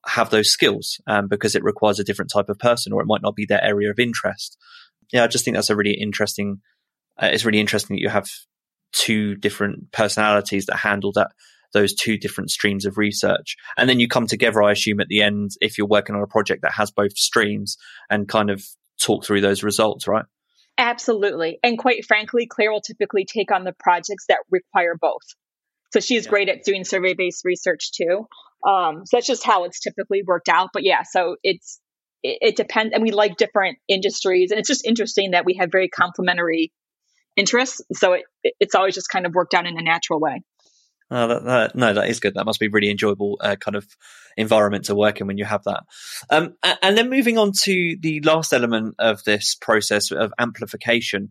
[0.07, 3.22] have those skills um, because it requires a different type of person or it might
[3.22, 4.57] not be their area of interest.
[5.13, 6.61] Yeah, I just think that's a really interesting.
[7.22, 8.28] Uh, it's really interesting that you have
[8.93, 11.32] two different personalities that handle that
[11.74, 14.63] those two different streams of research, and then you come together.
[14.63, 17.78] I assume at the end, if you're working on a project that has both streams,
[18.09, 18.63] and kind of
[18.99, 20.26] talk through those results, right?
[20.78, 21.59] Absolutely.
[21.63, 25.24] And quite frankly, Clare will typically take on the projects that require both.
[25.93, 28.28] So she's great at doing survey based research too.
[28.68, 30.70] Um, so that's just how it's typically worked out.
[30.74, 31.80] But yeah, so it's,
[32.22, 32.93] it, it depends.
[32.93, 34.51] And we like different industries.
[34.51, 36.72] And it's just interesting that we have very complementary
[37.36, 37.82] interests.
[37.93, 38.24] So it,
[38.59, 40.41] it's always just kind of worked out in a natural way.
[41.10, 42.34] Oh, that, that, no, that is good.
[42.34, 43.88] That must be really enjoyable uh, kind of
[44.36, 45.84] environment to work in when you have that.
[46.30, 51.30] Um, and then moving on to the last element of this process of amplification.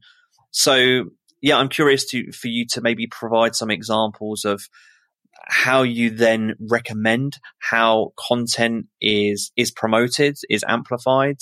[0.50, 1.10] So,
[1.42, 4.66] yeah, I'm curious to for you to maybe provide some examples of
[5.46, 11.36] how you then recommend how content is is promoted, is amplified,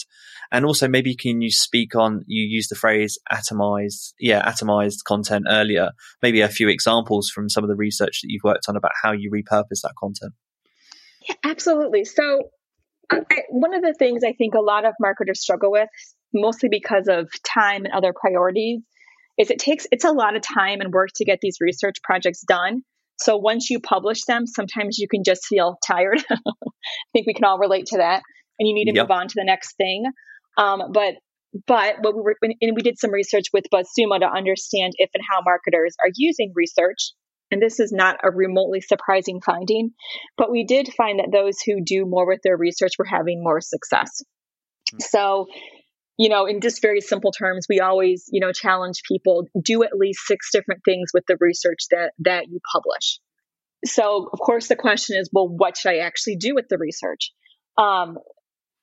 [0.52, 5.46] and also maybe can you speak on you use the phrase atomized, yeah, atomized content
[5.48, 5.90] earlier.
[6.22, 9.12] Maybe a few examples from some of the research that you've worked on about how
[9.12, 10.34] you repurpose that content.
[11.28, 12.04] Yeah, absolutely.
[12.04, 12.50] So,
[13.10, 15.88] I, one of the things I think a lot of marketers struggle with,
[16.32, 18.82] mostly because of time and other priorities,
[19.38, 22.42] is it takes it's a lot of time and work to get these research projects
[22.46, 22.82] done.
[23.18, 26.22] So once you publish them, sometimes you can just feel tired.
[26.30, 26.36] I
[27.12, 28.22] think we can all relate to that,
[28.58, 29.04] and you need to Yep.
[29.04, 30.04] move on to the next thing.
[30.56, 31.14] Um, but
[31.66, 35.22] but what we were and we did some research with BuzzSumo to understand if and
[35.28, 37.12] how marketers are using research.
[37.50, 39.90] And this is not a remotely surprising finding,
[40.36, 43.60] but we did find that those who do more with their research were having more
[43.60, 44.24] success.
[45.00, 45.46] So,
[46.16, 49.96] you know, in just very simple terms, we always, you know, challenge people do at
[49.96, 53.18] least six different things with the research that that you publish.
[53.84, 57.32] So, of course, the question is, well, what should I actually do with the research?
[57.76, 58.18] Um,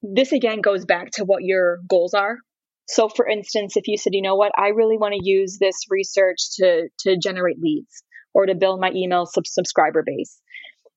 [0.04, 2.38] this again goes back to what your goals are.
[2.88, 5.86] So, for instance, if you said, you know what, I really want to use this
[5.90, 8.04] research to to generate leads
[8.34, 10.40] or to build my email sub- subscriber base,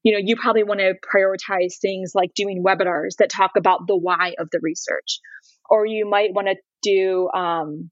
[0.03, 3.97] you know, you probably want to prioritize things like doing webinars that talk about the
[3.97, 5.21] why of the research,
[5.69, 7.91] or you might want to do um,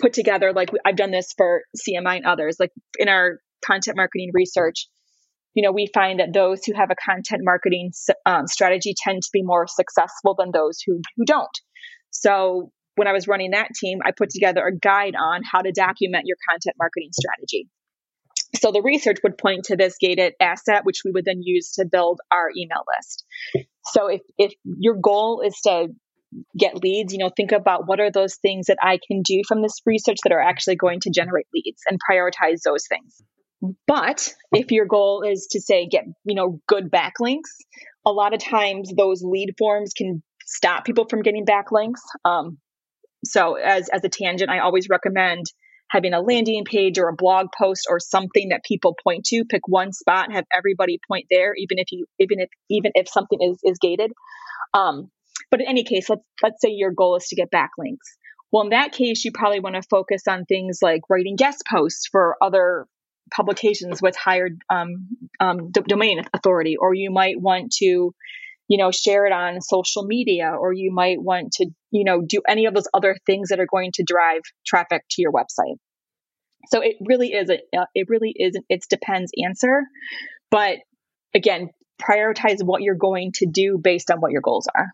[0.00, 4.30] put together like I've done this for CMI and others, like in our content marketing
[4.32, 4.88] research.
[5.54, 7.90] You know, we find that those who have a content marketing
[8.26, 11.48] um, strategy tend to be more successful than those who who don't.
[12.10, 15.72] So when I was running that team, I put together a guide on how to
[15.72, 17.68] document your content marketing strategy.
[18.56, 21.86] So the research would point to this gated asset, which we would then use to
[21.90, 23.24] build our email list.
[23.92, 25.88] So if, if your goal is to
[26.56, 29.62] get leads, you know, think about what are those things that I can do from
[29.62, 33.22] this research that are actually going to generate leads and prioritize those things.
[33.86, 37.50] But if your goal is to say get, you know, good backlinks,
[38.06, 42.00] a lot of times those lead forms can stop people from getting backlinks.
[42.24, 42.58] Um,
[43.24, 45.46] so as as a tangent, I always recommend
[45.90, 49.44] having a landing page or a blog post or something that people point to.
[49.44, 53.08] Pick one spot, and have everybody point there, even if you even if even if
[53.08, 54.12] something is is gated.
[54.72, 55.10] Um,
[55.50, 58.06] but in any case, let's let's say your goal is to get backlinks.
[58.50, 62.08] Well, in that case, you probably want to focus on things like writing guest posts
[62.10, 62.86] for other
[63.30, 65.08] publications with higher um,
[65.38, 70.04] um, d- domain authority, or you might want to, you know, share it on social
[70.04, 73.60] media, or you might want to, you know, do any of those other things that
[73.60, 75.76] are going to drive traffic to your website.
[76.70, 79.82] So it really is a, uh, it really is an it's depends answer,
[80.50, 80.78] but
[81.34, 81.68] again,
[82.00, 84.88] prioritize what you're going to do based on what your goals are.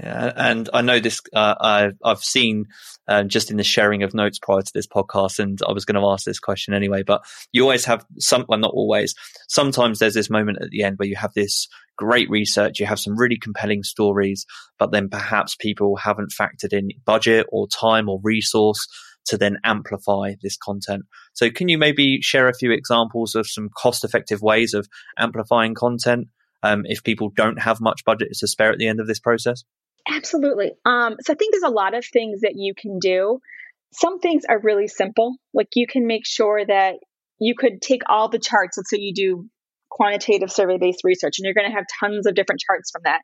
[0.00, 1.20] Yeah, and I know this.
[1.34, 2.66] Uh, I've I've seen
[3.08, 6.00] um, just in the sharing of notes prior to this podcast, and I was going
[6.00, 7.02] to ask this question anyway.
[7.02, 7.22] But
[7.52, 9.14] you always have some, well, not always.
[9.48, 13.00] Sometimes there's this moment at the end where you have this great research, you have
[13.00, 14.46] some really compelling stories,
[14.78, 18.86] but then perhaps people haven't factored in budget or time or resource
[19.26, 21.04] to then amplify this content.
[21.32, 24.88] So, can you maybe share a few examples of some cost-effective ways of
[25.18, 26.28] amplifying content?
[26.64, 29.64] Um, if people don't have much budget to spare at the end of this process?
[30.08, 30.72] Absolutely.
[30.84, 33.40] Um, so I think there's a lot of things that you can do.
[33.92, 35.36] Some things are really simple.
[35.54, 36.94] Like you can make sure that
[37.38, 38.76] you could take all the charts.
[38.76, 39.48] Let's say you do
[39.90, 43.20] quantitative survey based research and you're going to have tons of different charts from that.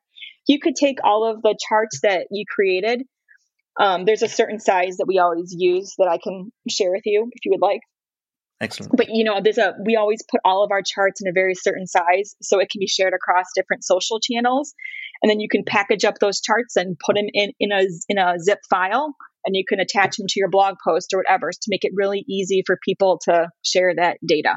[0.46, 3.02] You could take all of the charts that you created.
[3.80, 7.28] Um, there's a certain size that we always use that I can share with you
[7.32, 7.80] if you would like.
[8.60, 8.96] Excellent.
[8.96, 11.54] But you know, there's a we always put all of our charts in a very
[11.54, 14.74] certain size so it can be shared across different social channels.
[15.22, 18.18] And then you can package up those charts and put them in, in a in
[18.18, 19.14] a zip file
[19.44, 22.24] and you can attach them to your blog post or whatever to make it really
[22.28, 24.54] easy for people to share that data.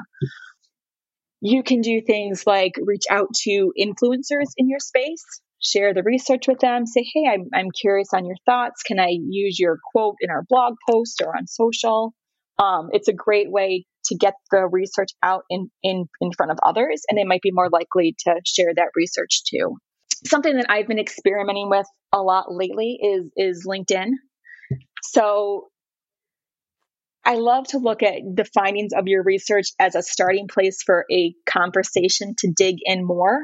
[1.39, 5.23] You can do things like reach out to influencers in your space,
[5.59, 8.83] share the research with them, say, hey, I'm, I'm curious on your thoughts.
[8.83, 12.13] Can I use your quote in our blog post or on social?
[12.59, 16.59] Um, it's a great way to get the research out in, in, in front of
[16.63, 19.77] others, and they might be more likely to share that research too.
[20.25, 24.11] Something that I've been experimenting with a lot lately is is LinkedIn.
[25.03, 25.67] So
[27.23, 31.05] I love to look at the findings of your research as a starting place for
[31.11, 33.41] a conversation to dig in more.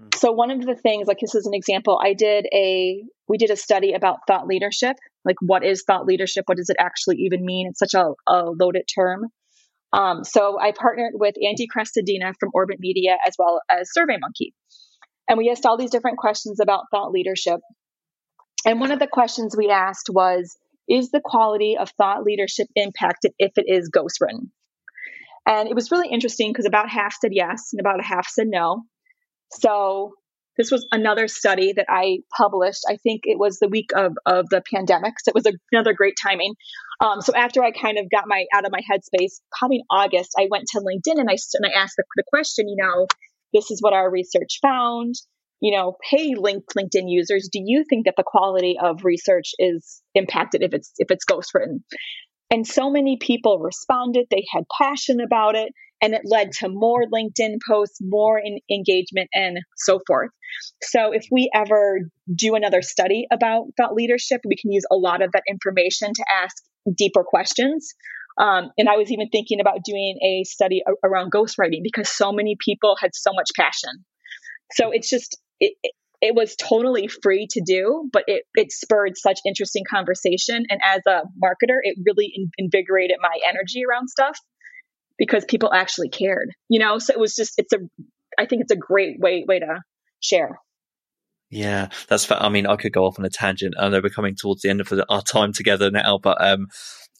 [0.00, 0.14] Mm.
[0.16, 3.50] So one of the things, like this is an example, I did a we did
[3.50, 4.96] a study about thought leadership.
[5.24, 6.44] Like what is thought leadership?
[6.46, 7.68] What does it actually even mean?
[7.68, 9.26] It's such a, a loaded term.
[9.92, 14.50] Um, so I partnered with Andy Crestodina from Orbit Media as well as SurveyMonkey.
[15.28, 17.60] And we asked all these different questions about thought leadership.
[18.66, 20.56] And one of the questions we asked was
[20.88, 24.50] Is the quality of thought leadership impacted if it is ghostwritten?
[25.46, 28.46] And it was really interesting because about half said yes and about a half said
[28.46, 28.82] no.
[29.52, 30.14] So
[30.56, 32.82] this was another study that I published.
[32.88, 35.14] I think it was the week of, of the pandemic.
[35.20, 36.54] So it was a, another great timing.
[37.00, 40.32] Um, so after I kind of got my out of my headspace, probably in August,
[40.38, 43.06] I went to LinkedIn and I, and I asked the, the question, you know,
[43.54, 45.14] this is what our research found.
[45.60, 50.02] You know, hey, linked LinkedIn users, do you think that the quality of research is
[50.14, 51.78] impacted if it's if it's ghostwritten?
[52.50, 54.26] And so many people responded.
[54.30, 59.30] They had passion about it and it led to more LinkedIn posts, more in engagement,
[59.32, 60.30] and so forth.
[60.82, 62.00] So, if we ever
[62.32, 66.24] do another study about thought leadership, we can use a lot of that information to
[66.30, 66.54] ask
[66.96, 67.88] deeper questions.
[68.36, 72.56] Um, and I was even thinking about doing a study around ghostwriting because so many
[72.58, 74.04] people had so much passion.
[74.72, 79.16] So it's just, it, it, it was totally free to do, but it, it spurred
[79.16, 80.64] such interesting conversation.
[80.68, 84.38] And as a marketer, it really in, invigorated my energy around stuff
[85.18, 86.98] because people actually cared, you know?
[86.98, 87.78] So it was just, it's a,
[88.38, 89.82] I think it's a great way, way to
[90.20, 90.58] share.
[91.50, 92.28] Yeah, that's.
[92.32, 93.74] I mean, I could go off on a tangent.
[93.78, 96.66] I know we're coming towards the end of our time together now, but um,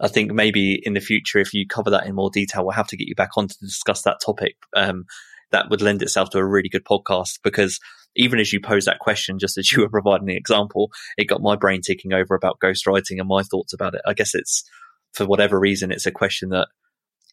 [0.00, 2.88] I think maybe in the future, if you cover that in more detail, we'll have
[2.88, 4.56] to get you back on to discuss that topic.
[4.76, 5.04] Um,
[5.52, 7.78] that would lend itself to a really good podcast because
[8.16, 11.42] even as you pose that question, just as you were providing the example, it got
[11.42, 14.02] my brain ticking over about ghostwriting and my thoughts about it.
[14.06, 14.64] I guess it's
[15.12, 16.68] for whatever reason, it's a question that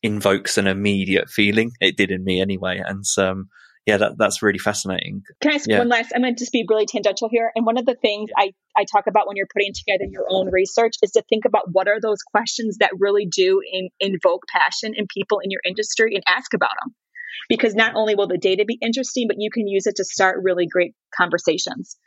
[0.04, 1.72] invokes an immediate feeling.
[1.80, 2.82] It did in me anyway.
[2.86, 3.50] And um,
[3.86, 5.24] yeah, that, that's really fascinating.
[5.42, 5.80] Can I ask yeah.
[5.80, 6.12] one last?
[6.14, 7.52] I'm going to just be really tangential here.
[7.56, 10.52] And one of the things I, I talk about when you're putting together your own
[10.52, 14.94] research is to think about what are those questions that really do in, invoke passion
[14.96, 16.94] in people in your industry and ask about them.
[17.50, 20.44] Because not only will the data be interesting, but you can use it to start
[20.44, 21.98] really great conversations.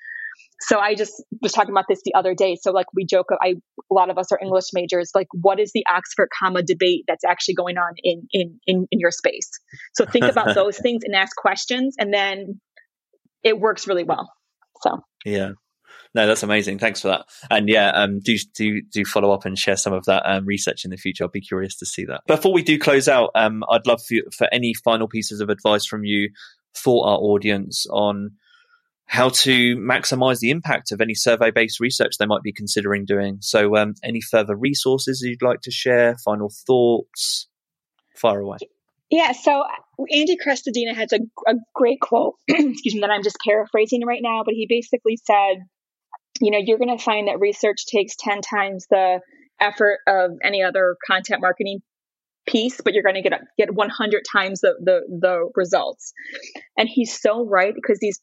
[0.61, 2.57] So I just was talking about this the other day.
[2.61, 3.55] So like we joke, I
[3.91, 5.11] a lot of us are English majors.
[5.15, 9.01] Like, what is the Oxford comma debate that's actually going on in in in, in
[9.01, 9.51] your space?
[9.95, 12.61] So think about those things and ask questions, and then
[13.43, 14.33] it works really well.
[14.83, 15.53] So Yeah.
[16.15, 16.79] No, that's amazing.
[16.79, 17.27] Thanks for that.
[17.51, 20.85] And yeah, um, do do do follow up and share some of that um, research
[20.85, 21.25] in the future.
[21.25, 22.21] I'll be curious to see that.
[22.29, 25.49] Before we do close out, um, I'd love for, you, for any final pieces of
[25.51, 26.31] advice from you
[26.73, 28.31] for our audience on
[29.07, 33.39] how to maximize the impact of any survey based research they might be considering doing.
[33.41, 36.17] So, um, any further resources you'd like to share?
[36.25, 37.49] Final thoughts?
[38.17, 38.59] Fire away.
[39.11, 39.65] Yeah, so
[40.13, 44.43] Andy Crestodina has a, a great quote, excuse me, that I'm just paraphrasing right now,
[44.45, 45.59] but he basically said,
[46.41, 49.21] you know, you're going to find that research takes 10 times the
[49.61, 51.81] effort of any other content marketing
[52.47, 56.13] piece, but you're going to get get 100 times the, the the results.
[56.77, 58.21] And he's so right because these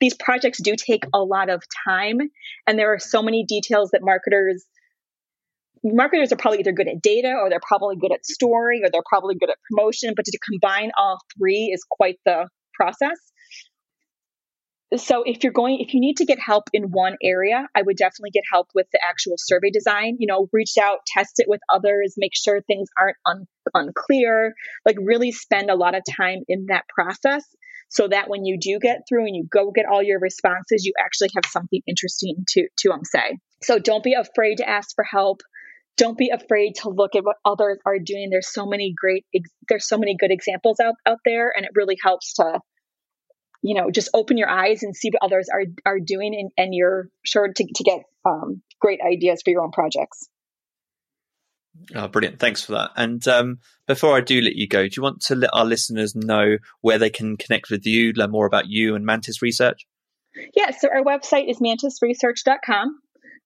[0.00, 2.18] these projects do take a lot of time,
[2.66, 4.64] and there are so many details that marketers
[5.84, 9.02] marketers are probably either good at data or they're probably good at story or they're
[9.08, 10.14] probably good at promotion.
[10.16, 13.18] But to combine all three is quite the process.
[14.96, 17.96] So if you're going if you need to get help in one area i would
[17.96, 20.16] definitely get help with the actual survey design.
[20.18, 24.54] You know reach out test it with others make sure things aren't un- unclear.
[24.84, 27.44] Like really spend a lot of time in that process
[27.88, 30.92] so that when you do get through and you go get all your responses you
[30.98, 33.38] actually have something interesting to to um, say.
[33.62, 35.40] So don't be afraid to ask for help.
[35.96, 38.28] Don't be afraid to look at what others are doing.
[38.30, 39.24] There's so many great
[39.68, 42.60] there's so many good examples out, out there and it really helps to
[43.66, 46.74] you know, just open your eyes and see what others are are doing, and, and
[46.74, 50.28] you're sure to, to get um, great ideas for your own projects.
[51.94, 52.38] Oh, brilliant.
[52.38, 52.90] Thanks for that.
[52.96, 56.14] And um, before I do let you go, do you want to let our listeners
[56.14, 59.86] know where they can connect with you, learn more about you and Mantis Research?
[60.54, 62.98] Yeah, so our website is mantisresearch.com.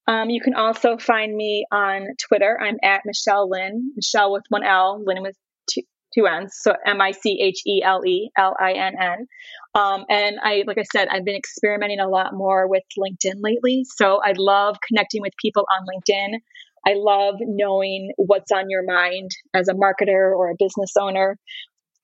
[0.07, 2.59] Um, you can also find me on Twitter.
[2.61, 5.37] I'm at Michele Linn, Michele with one L, Linn with
[5.71, 5.83] two,
[6.15, 6.53] two N's.
[6.61, 9.27] So M I C H E L E L I N N.
[9.75, 13.85] Um, and I, like I said, I've been experimenting a lot more with LinkedIn lately.
[13.85, 16.39] So I love connecting with people on LinkedIn.
[16.87, 21.37] I love knowing what's on your mind as a marketer or a business owner.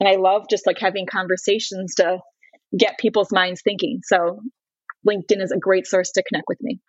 [0.01, 2.19] And I love just like having conversations to
[2.77, 4.01] get people's minds thinking.
[4.05, 4.41] So
[5.09, 6.81] LinkedIn is a great source to connect with me.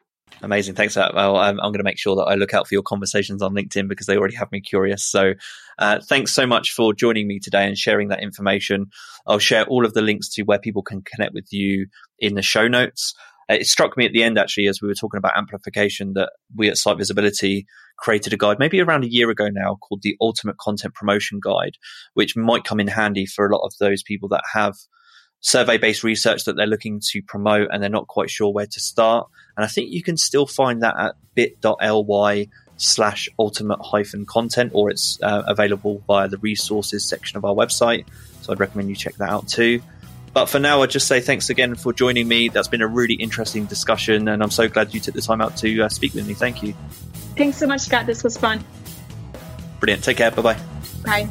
[0.42, 0.76] Amazing.
[0.76, 0.96] Thanks.
[0.96, 3.56] Well, I'm, I'm, going to make sure that I look out for your conversations on
[3.56, 5.04] LinkedIn because they already have me curious.
[5.06, 5.34] So,
[5.80, 8.88] uh, thanks so much for joining me today and sharing that information.
[9.26, 11.88] I'll share all of the links to where people can connect with you
[12.20, 13.16] in the show notes.
[13.50, 16.32] Uh, it struck me at the end, actually, as we were talking about amplification, that
[16.56, 17.66] we at Site Visibility
[17.98, 21.78] created a guide maybe around a year ago now called the Ultimate Content Promotion Guide,
[22.14, 24.76] which might come in handy for a lot of those people that have
[25.40, 28.80] survey based research that they're looking to promote and they're not quite sure where to
[28.80, 29.28] start.
[29.56, 34.90] And I think you can still find that at bit.ly slash ultimate hyphen content or
[34.90, 38.06] it's uh, available via the resources section of our website.
[38.42, 39.82] So I'd recommend you check that out too.
[40.38, 42.50] But for now, I'd just say thanks again for joining me.
[42.50, 45.58] That's been a really interesting discussion, and I'm so glad you took the time out
[45.58, 46.36] to uh, speak with me.
[46.36, 46.76] Thank you.
[47.36, 48.06] Thanks so much, Scott.
[48.06, 48.64] This was fun.
[49.80, 50.04] Brilliant.
[50.04, 50.30] Take care.
[50.30, 50.60] Bye-bye.
[51.04, 51.28] Bye.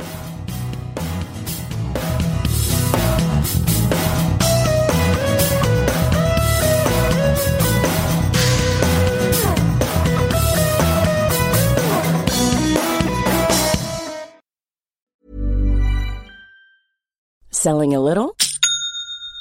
[17.52, 18.36] Selling a little